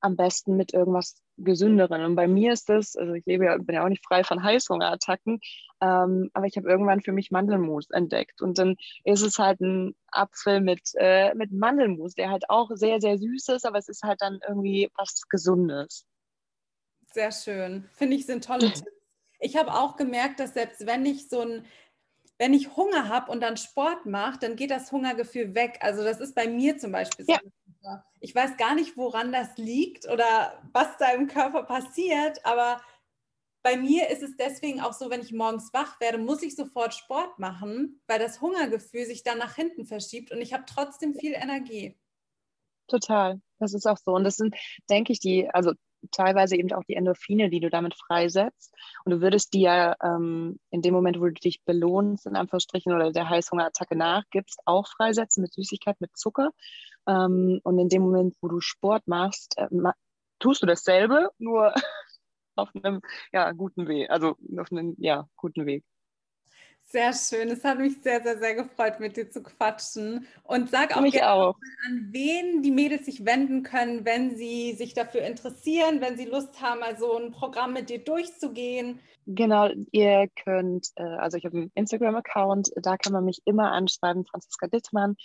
am 0.00 0.16
besten 0.16 0.56
mit 0.56 0.72
irgendwas 0.72 1.23
Gesünderen. 1.36 2.04
Und 2.04 2.14
bei 2.14 2.28
mir 2.28 2.52
ist 2.52 2.68
das, 2.68 2.96
also 2.96 3.14
ich 3.14 3.24
lebe 3.26 3.46
ja, 3.46 3.56
bin 3.58 3.74
ja 3.74 3.84
auch 3.84 3.88
nicht 3.88 4.04
frei 4.06 4.24
von 4.24 4.42
Heißhungerattacken, 4.42 5.40
ähm, 5.80 6.30
aber 6.32 6.46
ich 6.46 6.56
habe 6.56 6.68
irgendwann 6.68 7.00
für 7.00 7.12
mich 7.12 7.30
Mandelmus 7.30 7.90
entdeckt. 7.90 8.40
Und 8.40 8.58
dann 8.58 8.76
ist 9.04 9.22
es 9.22 9.38
halt 9.38 9.60
ein 9.60 9.94
Apfel 10.10 10.60
mit, 10.60 10.80
äh, 10.94 11.34
mit 11.34 11.52
Mandelmus, 11.52 12.14
der 12.14 12.30
halt 12.30 12.48
auch 12.48 12.70
sehr, 12.74 13.00
sehr 13.00 13.18
süß 13.18 13.48
ist, 13.48 13.66
aber 13.66 13.78
es 13.78 13.88
ist 13.88 14.02
halt 14.02 14.20
dann 14.20 14.38
irgendwie 14.46 14.90
was 14.96 15.22
Gesundes. 15.28 16.06
Sehr 17.12 17.32
schön. 17.32 17.88
Finde 17.92 18.16
ich, 18.16 18.26
sind 18.26 18.44
tolle 18.44 18.58
Tipps. 18.72 18.84
Ich 19.40 19.56
habe 19.56 19.74
auch 19.74 19.96
gemerkt, 19.96 20.40
dass 20.40 20.54
selbst 20.54 20.86
wenn 20.86 21.04
ich 21.04 21.28
so 21.28 21.40
ein 21.40 21.66
wenn 22.38 22.52
ich 22.52 22.76
Hunger 22.76 23.08
habe 23.08 23.30
und 23.30 23.40
dann 23.40 23.56
Sport 23.56 24.06
mache, 24.06 24.38
dann 24.40 24.56
geht 24.56 24.70
das 24.70 24.90
Hungergefühl 24.90 25.54
weg. 25.54 25.78
Also 25.80 26.02
das 26.02 26.20
ist 26.20 26.34
bei 26.34 26.48
mir 26.48 26.78
zum 26.78 26.92
Beispiel 26.92 27.26
so. 27.26 27.32
Ja. 27.32 28.04
Ich 28.20 28.34
weiß 28.34 28.56
gar 28.56 28.74
nicht, 28.74 28.96
woran 28.96 29.30
das 29.30 29.56
liegt 29.58 30.08
oder 30.08 30.62
was 30.72 30.96
da 30.98 31.10
im 31.10 31.26
Körper 31.26 31.64
passiert, 31.64 32.44
aber 32.44 32.80
bei 33.62 33.76
mir 33.76 34.10
ist 34.10 34.22
es 34.22 34.36
deswegen 34.36 34.80
auch 34.80 34.92
so, 34.92 35.10
wenn 35.10 35.20
ich 35.20 35.32
morgens 35.32 35.72
wach 35.72 36.00
werde, 36.00 36.18
muss 36.18 36.42
ich 36.42 36.56
sofort 36.56 36.94
Sport 36.94 37.38
machen, 37.38 38.00
weil 38.06 38.18
das 38.18 38.40
Hungergefühl 38.40 39.06
sich 39.06 39.22
dann 39.22 39.38
nach 39.38 39.54
hinten 39.54 39.86
verschiebt 39.86 40.32
und 40.32 40.40
ich 40.40 40.52
habe 40.52 40.64
trotzdem 40.66 41.14
viel 41.14 41.32
Energie. 41.32 41.98
Total, 42.88 43.40
das 43.58 43.72
ist 43.72 43.86
auch 43.86 43.96
so. 43.96 44.12
Und 44.12 44.24
das 44.24 44.36
sind, 44.36 44.54
denke 44.90 45.12
ich, 45.12 45.20
die, 45.20 45.48
also 45.50 45.72
teilweise 46.10 46.56
eben 46.56 46.72
auch 46.72 46.84
die 46.84 46.94
Endorphine, 46.94 47.50
die 47.50 47.60
du 47.60 47.70
damit 47.70 47.94
freisetzt. 47.94 48.74
Und 49.04 49.12
du 49.12 49.20
würdest 49.20 49.54
die 49.54 49.62
ja 49.62 49.94
ähm, 50.02 50.58
in 50.70 50.82
dem 50.82 50.94
Moment, 50.94 51.18
wo 51.18 51.24
du 51.24 51.32
dich 51.32 51.62
belohnst, 51.64 52.26
in 52.26 52.36
Anführungsstrichen, 52.36 52.92
oder 52.92 53.12
der 53.12 53.28
Heißhungerattacke 53.28 53.96
nachgibst, 53.96 54.60
auch 54.64 54.88
freisetzen 54.88 55.42
mit 55.42 55.52
Süßigkeit, 55.52 56.00
mit 56.00 56.16
Zucker. 56.16 56.50
Ähm, 57.06 57.60
und 57.62 57.78
in 57.78 57.88
dem 57.88 58.02
Moment, 58.02 58.36
wo 58.40 58.48
du 58.48 58.60
Sport 58.60 59.06
machst, 59.06 59.56
äh, 59.58 59.68
ma 59.70 59.94
tust 60.40 60.62
du 60.62 60.66
dasselbe, 60.66 61.30
nur 61.38 61.72
auf 62.56 62.70
einem 62.74 63.00
ja, 63.32 63.52
guten 63.52 63.88
Weg. 63.88 64.10
Also 64.10 64.36
auf 64.58 64.70
einem 64.70 64.94
ja, 64.98 65.28
guten 65.36 65.66
Weg. 65.66 65.84
Sehr 66.94 67.12
schön. 67.12 67.48
Es 67.48 67.64
hat 67.64 67.78
mich 67.78 68.00
sehr, 68.04 68.22
sehr, 68.22 68.38
sehr 68.38 68.54
gefreut, 68.54 69.00
mit 69.00 69.16
dir 69.16 69.28
zu 69.28 69.42
quatschen. 69.42 70.28
Und 70.44 70.70
sag 70.70 70.96
auch 70.96 71.02
gerne 71.02 71.32
auch. 71.32 71.56
an 71.88 72.06
wen 72.12 72.62
die 72.62 72.70
Mädels 72.70 73.06
sich 73.06 73.26
wenden 73.26 73.64
können, 73.64 74.04
wenn 74.04 74.36
sie 74.36 74.74
sich 74.74 74.94
dafür 74.94 75.22
interessieren, 75.22 76.00
wenn 76.00 76.16
sie 76.16 76.26
Lust 76.26 76.62
haben, 76.62 76.84
also 76.84 77.18
ein 77.18 77.32
Programm 77.32 77.72
mit 77.72 77.90
dir 77.90 77.98
durchzugehen. 77.98 79.00
Genau, 79.26 79.70
ihr 79.90 80.28
könnt, 80.44 80.92
äh, 80.94 81.02
also 81.02 81.36
ich 81.36 81.44
habe 81.44 81.56
einen 81.56 81.72
Instagram-Account, 81.74 82.70
da 82.76 82.96
kann 82.96 83.12
man 83.12 83.24
mich 83.24 83.42
immer 83.44 83.72
anschreiben, 83.72 84.24
Franziska 84.24 84.68
Dittmann. 84.68 85.16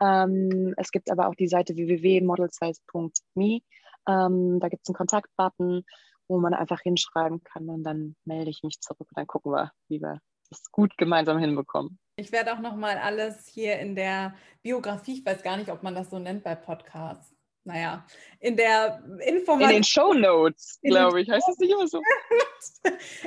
Ähm, 0.00 0.72
es 0.78 0.90
gibt 0.92 1.10
aber 1.10 1.28
auch 1.28 1.34
die 1.34 1.48
Seite 1.48 1.76
www.modelsize.me. 1.76 3.60
Ähm, 4.08 4.60
da 4.60 4.68
gibt 4.70 4.84
es 4.84 4.88
einen 4.88 4.96
Kontaktbutton, 4.96 5.82
wo 6.26 6.38
man 6.38 6.54
einfach 6.54 6.80
hinschreiben 6.80 7.42
kann 7.44 7.68
und 7.68 7.82
dann 7.82 8.16
melde 8.24 8.48
ich 8.48 8.62
mich 8.62 8.80
zurück 8.80 9.08
und 9.10 9.18
dann 9.18 9.26
gucken 9.26 9.52
wir, 9.52 9.72
wie 9.90 10.00
wir 10.00 10.22
das 10.50 10.70
gut 10.72 10.96
gemeinsam 10.96 11.38
hinbekommen. 11.38 11.98
Ich 12.16 12.32
werde 12.32 12.52
auch 12.52 12.60
nochmal 12.60 12.98
alles 12.98 13.46
hier 13.46 13.78
in 13.78 13.94
der 13.94 14.34
Biografie, 14.62 15.18
ich 15.18 15.26
weiß 15.26 15.42
gar 15.42 15.56
nicht, 15.56 15.70
ob 15.70 15.82
man 15.82 15.94
das 15.94 16.10
so 16.10 16.18
nennt 16.18 16.42
bei 16.42 16.54
Podcasts. 16.54 17.34
Naja, 17.64 18.06
in 18.40 18.56
der 18.56 19.02
Information. 19.26 19.60
In 19.60 19.76
den 19.76 19.84
Show 19.84 20.14
Notes, 20.14 20.78
glaube 20.82 21.20
ich. 21.20 21.28
Heißt 21.28 21.46
das 21.46 21.58
nicht 21.58 21.70
immer 21.70 21.86
so? 21.86 22.00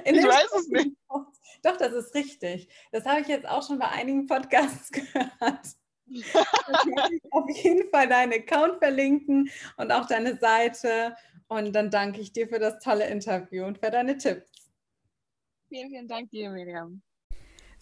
ich 0.03 0.23
weiß 0.23 0.51
es 0.59 0.67
nicht. 0.67 0.97
Doch, 1.63 1.77
das 1.77 1.93
ist 1.93 2.15
richtig. 2.15 2.67
Das 2.91 3.05
habe 3.05 3.21
ich 3.21 3.27
jetzt 3.27 3.47
auch 3.47 3.65
schon 3.65 3.77
bei 3.77 3.87
einigen 3.87 4.25
Podcasts 4.25 4.91
gehört. 4.91 5.67
ich 6.07 6.25
auf 7.29 7.49
jeden 7.49 7.89
Fall 7.91 8.09
deinen 8.09 8.33
Account 8.33 8.79
verlinken 8.79 9.49
und 9.77 9.91
auch 9.91 10.07
deine 10.07 10.35
Seite. 10.37 11.15
Und 11.47 11.73
dann 11.73 11.91
danke 11.91 12.19
ich 12.19 12.33
dir 12.33 12.47
für 12.47 12.59
das 12.59 12.79
tolle 12.79 13.07
Interview 13.07 13.65
und 13.65 13.77
für 13.77 13.91
deine 13.91 14.17
Tipps. 14.17 14.71
Vielen, 15.69 15.89
vielen 15.89 16.07
Dank 16.07 16.31
dir, 16.31 16.49
Miriam. 16.49 17.01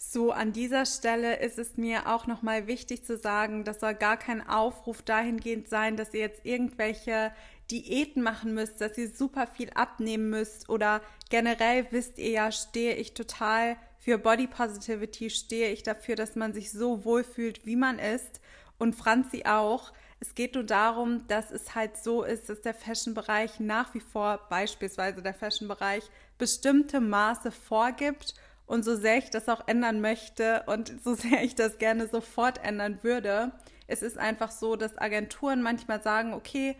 So, 0.02 0.32
an 0.32 0.54
dieser 0.54 0.86
Stelle 0.86 1.40
ist 1.40 1.58
es 1.58 1.76
mir 1.76 2.08
auch 2.08 2.26
nochmal 2.26 2.66
wichtig 2.66 3.04
zu 3.04 3.18
sagen, 3.18 3.64
das 3.64 3.80
soll 3.80 3.94
gar 3.94 4.16
kein 4.16 4.48
Aufruf 4.48 5.02
dahingehend 5.02 5.68
sein, 5.68 5.98
dass 5.98 6.14
ihr 6.14 6.20
jetzt 6.20 6.46
irgendwelche 6.46 7.32
Diäten 7.70 8.22
machen 8.22 8.54
müsst, 8.54 8.80
dass 8.80 8.96
ihr 8.96 9.10
super 9.10 9.46
viel 9.46 9.68
abnehmen 9.74 10.30
müsst 10.30 10.70
oder 10.70 11.02
generell 11.28 11.86
wisst 11.90 12.18
ihr 12.18 12.30
ja, 12.30 12.50
stehe 12.50 12.94
ich 12.94 13.12
total 13.12 13.76
für 13.98 14.16
Body 14.16 14.46
Positivity, 14.46 15.28
stehe 15.28 15.68
ich 15.70 15.82
dafür, 15.82 16.16
dass 16.16 16.34
man 16.34 16.54
sich 16.54 16.72
so 16.72 17.04
wohlfühlt, 17.04 17.66
wie 17.66 17.76
man 17.76 17.98
ist 17.98 18.40
und 18.78 18.96
Franzi 18.96 19.44
auch. 19.44 19.92
Es 20.18 20.34
geht 20.34 20.54
nur 20.54 20.64
darum, 20.64 21.26
dass 21.28 21.50
es 21.50 21.74
halt 21.74 21.98
so 21.98 22.22
ist, 22.22 22.48
dass 22.48 22.62
der 22.62 22.74
Fashion-Bereich 22.74 23.60
nach 23.60 23.92
wie 23.92 24.00
vor, 24.00 24.40
beispielsweise 24.48 25.20
der 25.20 25.34
Fashion-Bereich, 25.34 26.04
bestimmte 26.38 27.00
Maße 27.00 27.50
vorgibt 27.50 28.34
und 28.70 28.84
so 28.84 28.94
sehr 28.94 29.18
ich 29.18 29.30
das 29.30 29.48
auch 29.48 29.66
ändern 29.66 30.00
möchte 30.00 30.62
und 30.66 30.92
so 31.02 31.14
sehr 31.14 31.42
ich 31.42 31.56
das 31.56 31.78
gerne 31.78 32.06
sofort 32.06 32.62
ändern 32.64 33.00
würde, 33.02 33.50
es 33.88 34.00
ist 34.00 34.16
einfach 34.16 34.52
so, 34.52 34.76
dass 34.76 34.96
Agenturen 34.96 35.60
manchmal 35.60 36.00
sagen, 36.00 36.32
okay, 36.32 36.76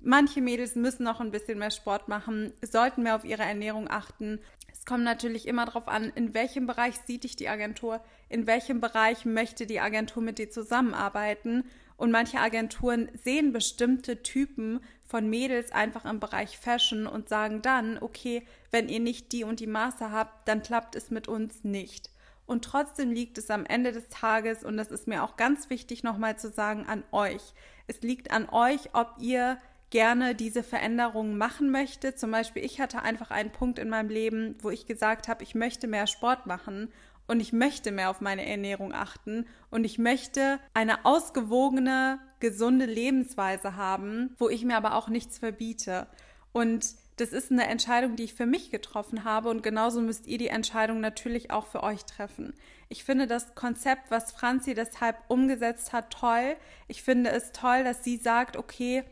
manche 0.00 0.40
Mädels 0.40 0.74
müssen 0.74 1.04
noch 1.04 1.20
ein 1.20 1.30
bisschen 1.30 1.58
mehr 1.58 1.70
Sport 1.70 2.08
machen, 2.08 2.54
sollten 2.62 3.02
mehr 3.02 3.14
auf 3.14 3.26
ihre 3.26 3.42
Ernährung 3.42 3.90
achten. 3.90 4.40
Es 4.72 4.86
kommt 4.86 5.04
natürlich 5.04 5.46
immer 5.46 5.66
darauf 5.66 5.86
an, 5.86 6.10
in 6.14 6.32
welchem 6.32 6.66
Bereich 6.66 6.94
sieht 7.06 7.24
dich 7.24 7.36
die 7.36 7.50
Agentur, 7.50 8.00
in 8.30 8.46
welchem 8.46 8.80
Bereich 8.80 9.26
möchte 9.26 9.66
die 9.66 9.80
Agentur 9.80 10.22
mit 10.22 10.38
dir 10.38 10.50
zusammenarbeiten. 10.50 11.64
Und 11.98 12.12
manche 12.12 12.38
Agenturen 12.38 13.10
sehen 13.22 13.52
bestimmte 13.52 14.22
Typen 14.22 14.80
von 15.04 15.28
Mädels 15.28 15.72
einfach 15.72 16.04
im 16.04 16.20
Bereich 16.20 16.56
Fashion 16.56 17.06
und 17.06 17.28
sagen 17.28 17.60
dann, 17.60 17.98
okay, 18.00 18.46
wenn 18.70 18.88
ihr 18.88 19.00
nicht 19.00 19.32
die 19.32 19.42
und 19.42 19.58
die 19.58 19.66
Maße 19.66 20.12
habt, 20.12 20.46
dann 20.46 20.62
klappt 20.62 20.94
es 20.94 21.10
mit 21.10 21.26
uns 21.26 21.64
nicht. 21.64 22.10
Und 22.46 22.64
trotzdem 22.64 23.10
liegt 23.10 23.36
es 23.36 23.50
am 23.50 23.66
Ende 23.66 23.92
des 23.92 24.08
Tages, 24.08 24.64
und 24.64 24.76
das 24.76 24.90
ist 24.90 25.08
mir 25.08 25.24
auch 25.24 25.36
ganz 25.36 25.70
wichtig 25.70 26.04
nochmal 26.04 26.38
zu 26.38 26.50
sagen, 26.50 26.86
an 26.86 27.02
euch. 27.10 27.42
Es 27.88 28.00
liegt 28.00 28.30
an 28.30 28.48
euch, 28.48 28.94
ob 28.94 29.16
ihr 29.18 29.58
gerne 29.90 30.34
diese 30.34 30.62
Veränderungen 30.62 31.36
machen 31.36 31.70
möchtet. 31.70 32.18
Zum 32.18 32.30
Beispiel, 32.30 32.64
ich 32.64 32.80
hatte 32.80 33.02
einfach 33.02 33.30
einen 33.30 33.50
Punkt 33.50 33.78
in 33.78 33.88
meinem 33.88 34.08
Leben, 34.08 34.56
wo 34.62 34.70
ich 34.70 34.86
gesagt 34.86 35.26
habe, 35.26 35.42
ich 35.42 35.54
möchte 35.54 35.88
mehr 35.88 36.06
Sport 36.06 36.46
machen 36.46 36.92
und 37.28 37.40
ich 37.40 37.52
möchte 37.52 37.92
mehr 37.92 38.10
auf 38.10 38.20
meine 38.20 38.44
Ernährung 38.44 38.92
achten 38.92 39.46
und 39.70 39.84
ich 39.84 39.98
möchte 39.98 40.58
eine 40.74 41.04
ausgewogene, 41.04 42.18
gesunde 42.40 42.86
Lebensweise 42.86 43.76
haben, 43.76 44.34
wo 44.38 44.48
ich 44.48 44.64
mir 44.64 44.76
aber 44.76 44.94
auch 44.94 45.08
nichts 45.08 45.38
verbiete. 45.38 46.08
Und 46.52 46.86
das 47.16 47.30
ist 47.30 47.52
eine 47.52 47.66
Entscheidung, 47.66 48.16
die 48.16 48.24
ich 48.24 48.34
für 48.34 48.46
mich 48.46 48.70
getroffen 48.70 49.24
habe 49.24 49.50
und 49.50 49.62
genauso 49.62 50.00
müsst 50.00 50.26
ihr 50.26 50.38
die 50.38 50.48
Entscheidung 50.48 51.00
natürlich 51.00 51.50
auch 51.50 51.66
für 51.66 51.82
euch 51.82 52.04
treffen. 52.04 52.54
Ich 52.88 53.04
finde 53.04 53.26
das 53.26 53.54
Konzept, 53.54 54.10
was 54.10 54.32
Franzi 54.32 54.74
deshalb 54.74 55.16
umgesetzt 55.28 55.92
hat, 55.92 56.10
toll. 56.10 56.56
Ich 56.86 57.02
finde 57.02 57.30
es 57.30 57.52
toll, 57.52 57.84
dass 57.84 58.04
sie 58.04 58.16
sagt, 58.16 58.56
okay, 58.56 59.04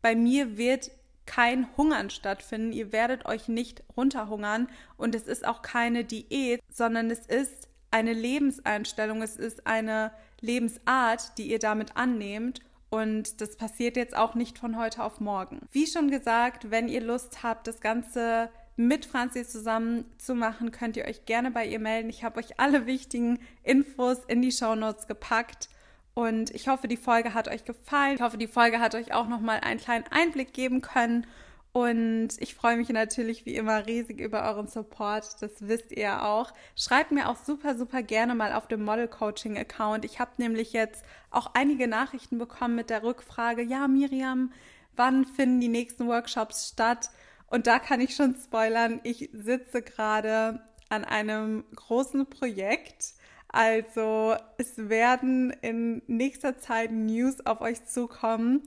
bei 0.00 0.14
mir 0.14 0.56
wird 0.56 0.90
kein 1.26 1.68
Hungern 1.76 2.10
stattfinden. 2.10 2.72
Ihr 2.72 2.92
werdet 2.92 3.26
euch 3.26 3.48
nicht 3.48 3.82
runterhungern 3.96 4.68
und 4.96 5.14
es 5.14 5.24
ist 5.24 5.46
auch 5.46 5.62
keine 5.62 6.04
Diät, 6.04 6.60
sondern 6.70 7.10
es 7.10 7.26
ist 7.26 7.68
eine 7.90 8.12
Lebenseinstellung, 8.12 9.22
es 9.22 9.36
ist 9.36 9.66
eine 9.66 10.12
Lebensart, 10.40 11.38
die 11.38 11.50
ihr 11.50 11.58
damit 11.58 11.96
annehmt 11.96 12.60
und 12.90 13.40
das 13.40 13.56
passiert 13.56 13.96
jetzt 13.96 14.16
auch 14.16 14.36
nicht 14.36 14.58
von 14.58 14.78
heute 14.78 15.02
auf 15.02 15.18
morgen. 15.18 15.60
Wie 15.72 15.86
schon 15.86 16.12
gesagt, 16.12 16.70
wenn 16.70 16.88
ihr 16.88 17.00
Lust 17.00 17.42
habt, 17.42 17.66
das 17.66 17.80
Ganze 17.80 18.50
mit 18.76 19.04
Franzi 19.04 19.44
zusammen 19.44 20.04
zu 20.18 20.34
machen, 20.34 20.70
könnt 20.70 20.96
ihr 20.96 21.04
euch 21.06 21.26
gerne 21.26 21.50
bei 21.50 21.66
ihr 21.66 21.78
melden. 21.78 22.08
Ich 22.08 22.24
habe 22.24 22.38
euch 22.38 22.60
alle 22.60 22.86
wichtigen 22.86 23.40
Infos 23.62 24.18
in 24.28 24.42
die 24.42 24.52
Show 24.52 24.74
Notes 24.74 25.06
gepackt. 25.06 25.68
Und 26.14 26.50
ich 26.54 26.68
hoffe, 26.68 26.86
die 26.86 26.96
Folge 26.96 27.34
hat 27.34 27.48
euch 27.48 27.64
gefallen. 27.64 28.14
Ich 28.14 28.22
hoffe, 28.22 28.38
die 28.38 28.46
Folge 28.46 28.78
hat 28.78 28.94
euch 28.94 29.12
auch 29.12 29.26
nochmal 29.26 29.60
einen 29.60 29.80
kleinen 29.80 30.04
Einblick 30.10 30.52
geben 30.52 30.80
können. 30.80 31.26
Und 31.72 32.28
ich 32.38 32.54
freue 32.54 32.76
mich 32.76 32.88
natürlich 32.90 33.46
wie 33.46 33.56
immer 33.56 33.84
riesig 33.84 34.20
über 34.20 34.44
euren 34.48 34.68
Support. 34.68 35.42
Das 35.42 35.50
wisst 35.58 35.90
ihr 35.90 36.22
auch. 36.22 36.52
Schreibt 36.76 37.10
mir 37.10 37.28
auch 37.28 37.36
super, 37.36 37.76
super 37.76 38.00
gerne 38.04 38.36
mal 38.36 38.52
auf 38.52 38.68
dem 38.68 38.84
Model 38.84 39.08
Coaching 39.08 39.58
Account. 39.58 40.04
Ich 40.04 40.20
habe 40.20 40.30
nämlich 40.36 40.72
jetzt 40.72 41.04
auch 41.32 41.50
einige 41.54 41.88
Nachrichten 41.88 42.38
bekommen 42.38 42.76
mit 42.76 42.90
der 42.90 43.02
Rückfrage, 43.02 43.62
ja, 43.62 43.88
Miriam, 43.88 44.52
wann 44.94 45.24
finden 45.24 45.60
die 45.60 45.68
nächsten 45.68 46.06
Workshops 46.06 46.68
statt? 46.68 47.10
Und 47.48 47.66
da 47.66 47.80
kann 47.80 48.00
ich 48.00 48.14
schon 48.14 48.36
spoilern, 48.36 49.00
ich 49.02 49.30
sitze 49.32 49.82
gerade 49.82 50.60
an 50.90 51.04
einem 51.04 51.64
großen 51.74 52.26
Projekt. 52.26 53.14
Also 53.54 54.36
es 54.58 54.88
werden 54.88 55.50
in 55.62 56.02
nächster 56.06 56.58
Zeit 56.58 56.90
News 56.92 57.44
auf 57.46 57.60
euch 57.60 57.86
zukommen 57.86 58.62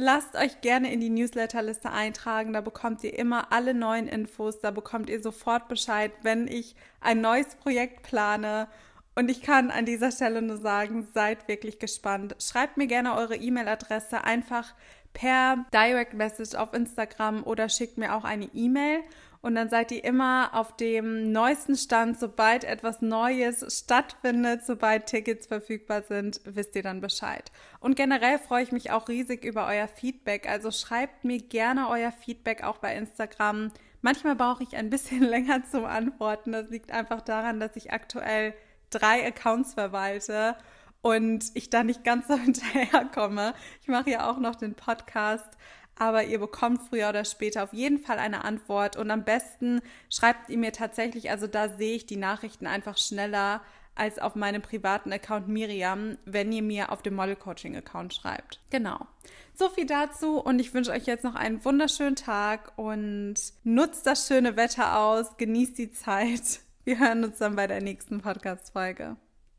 Lasst 0.00 0.36
euch 0.36 0.60
gerne 0.60 0.92
in 0.92 1.00
die 1.00 1.10
Newsletterliste 1.10 1.90
eintragen, 1.90 2.52
da 2.52 2.60
bekommt 2.60 3.02
ihr 3.02 3.18
immer 3.18 3.52
alle 3.52 3.74
neuen 3.74 4.06
Infos, 4.06 4.60
da 4.60 4.70
bekommt 4.70 5.10
ihr 5.10 5.20
sofort 5.20 5.66
Bescheid, 5.66 6.12
wenn 6.22 6.46
ich 6.46 6.76
ein 7.00 7.20
neues 7.20 7.56
Projekt 7.56 8.04
plane. 8.04 8.68
Und 9.16 9.28
ich 9.28 9.42
kann 9.42 9.72
an 9.72 9.86
dieser 9.86 10.12
Stelle 10.12 10.40
nur 10.40 10.58
sagen, 10.58 11.08
seid 11.12 11.48
wirklich 11.48 11.80
gespannt. 11.80 12.36
Schreibt 12.38 12.76
mir 12.76 12.86
gerne 12.86 13.16
eure 13.16 13.34
E-Mail-Adresse 13.34 14.22
einfach 14.22 14.72
per 15.14 15.66
Direct 15.74 16.14
Message 16.14 16.54
auf 16.54 16.74
Instagram 16.74 17.42
oder 17.42 17.68
schickt 17.68 17.98
mir 17.98 18.14
auch 18.14 18.22
eine 18.22 18.48
E-Mail 18.54 19.00
und 19.40 19.54
dann 19.54 19.68
seid 19.68 19.92
ihr 19.92 20.02
immer 20.02 20.50
auf 20.52 20.76
dem 20.76 21.30
neuesten 21.30 21.76
Stand, 21.76 22.18
sobald 22.18 22.64
etwas 22.64 23.00
Neues 23.02 23.64
stattfindet, 23.78 24.64
sobald 24.66 25.06
Tickets 25.06 25.46
verfügbar 25.46 26.02
sind, 26.02 26.40
wisst 26.44 26.74
ihr 26.74 26.82
dann 26.82 27.00
Bescheid. 27.00 27.52
Und 27.78 27.94
generell 27.94 28.38
freue 28.38 28.64
ich 28.64 28.72
mich 28.72 28.90
auch 28.90 29.08
riesig 29.08 29.44
über 29.44 29.66
euer 29.66 29.86
Feedback. 29.86 30.48
Also 30.48 30.70
schreibt 30.70 31.24
mir 31.24 31.38
gerne 31.38 31.88
euer 31.88 32.10
Feedback 32.10 32.64
auch 32.64 32.78
bei 32.78 32.96
Instagram. 32.96 33.70
Manchmal 34.00 34.34
brauche 34.34 34.64
ich 34.64 34.76
ein 34.76 34.90
bisschen 34.90 35.22
länger 35.22 35.64
zum 35.64 35.84
Antworten. 35.84 36.52
Das 36.52 36.68
liegt 36.68 36.90
einfach 36.90 37.20
daran, 37.20 37.60
dass 37.60 37.76
ich 37.76 37.92
aktuell 37.92 38.54
drei 38.90 39.24
Accounts 39.24 39.74
verwalte 39.74 40.56
und 41.00 41.44
ich 41.54 41.70
da 41.70 41.84
nicht 41.84 42.02
ganz 42.02 42.26
so 42.26 42.34
hinterherkomme. 42.38 43.54
Ich 43.82 43.88
mache 43.88 44.10
ja 44.10 44.28
auch 44.28 44.38
noch 44.38 44.56
den 44.56 44.74
Podcast 44.74 45.56
aber 45.98 46.24
ihr 46.24 46.38
bekommt 46.38 46.80
früher 46.88 47.08
oder 47.08 47.24
später 47.24 47.64
auf 47.64 47.72
jeden 47.72 47.98
Fall 47.98 48.18
eine 48.18 48.44
Antwort 48.44 48.96
und 48.96 49.10
am 49.10 49.24
besten 49.24 49.80
schreibt 50.10 50.48
ihr 50.48 50.58
mir 50.58 50.72
tatsächlich, 50.72 51.30
also 51.30 51.46
da 51.46 51.68
sehe 51.68 51.96
ich 51.96 52.06
die 52.06 52.16
Nachrichten 52.16 52.66
einfach 52.66 52.96
schneller 52.96 53.60
als 53.94 54.18
auf 54.18 54.36
meinem 54.36 54.62
privaten 54.62 55.12
Account 55.12 55.48
Miriam, 55.48 56.18
wenn 56.24 56.52
ihr 56.52 56.62
mir 56.62 56.92
auf 56.92 57.02
dem 57.02 57.14
Model 57.14 57.36
Coaching 57.36 57.76
Account 57.76 58.14
schreibt. 58.14 58.60
Genau. 58.70 59.06
So 59.54 59.68
viel 59.68 59.86
dazu 59.86 60.40
und 60.40 60.60
ich 60.60 60.72
wünsche 60.72 60.92
euch 60.92 61.06
jetzt 61.06 61.24
noch 61.24 61.34
einen 61.34 61.64
wunderschönen 61.64 62.14
Tag 62.14 62.72
und 62.76 63.34
nutzt 63.64 64.06
das 64.06 64.28
schöne 64.28 64.56
Wetter 64.56 64.98
aus, 64.98 65.36
genießt 65.36 65.76
die 65.76 65.90
Zeit. 65.90 66.60
Wir 66.84 67.00
hören 67.00 67.24
uns 67.24 67.38
dann 67.38 67.56
bei 67.56 67.66
der 67.66 67.82
nächsten 67.82 68.20
Podcast 68.20 68.72
Folge. 68.72 69.16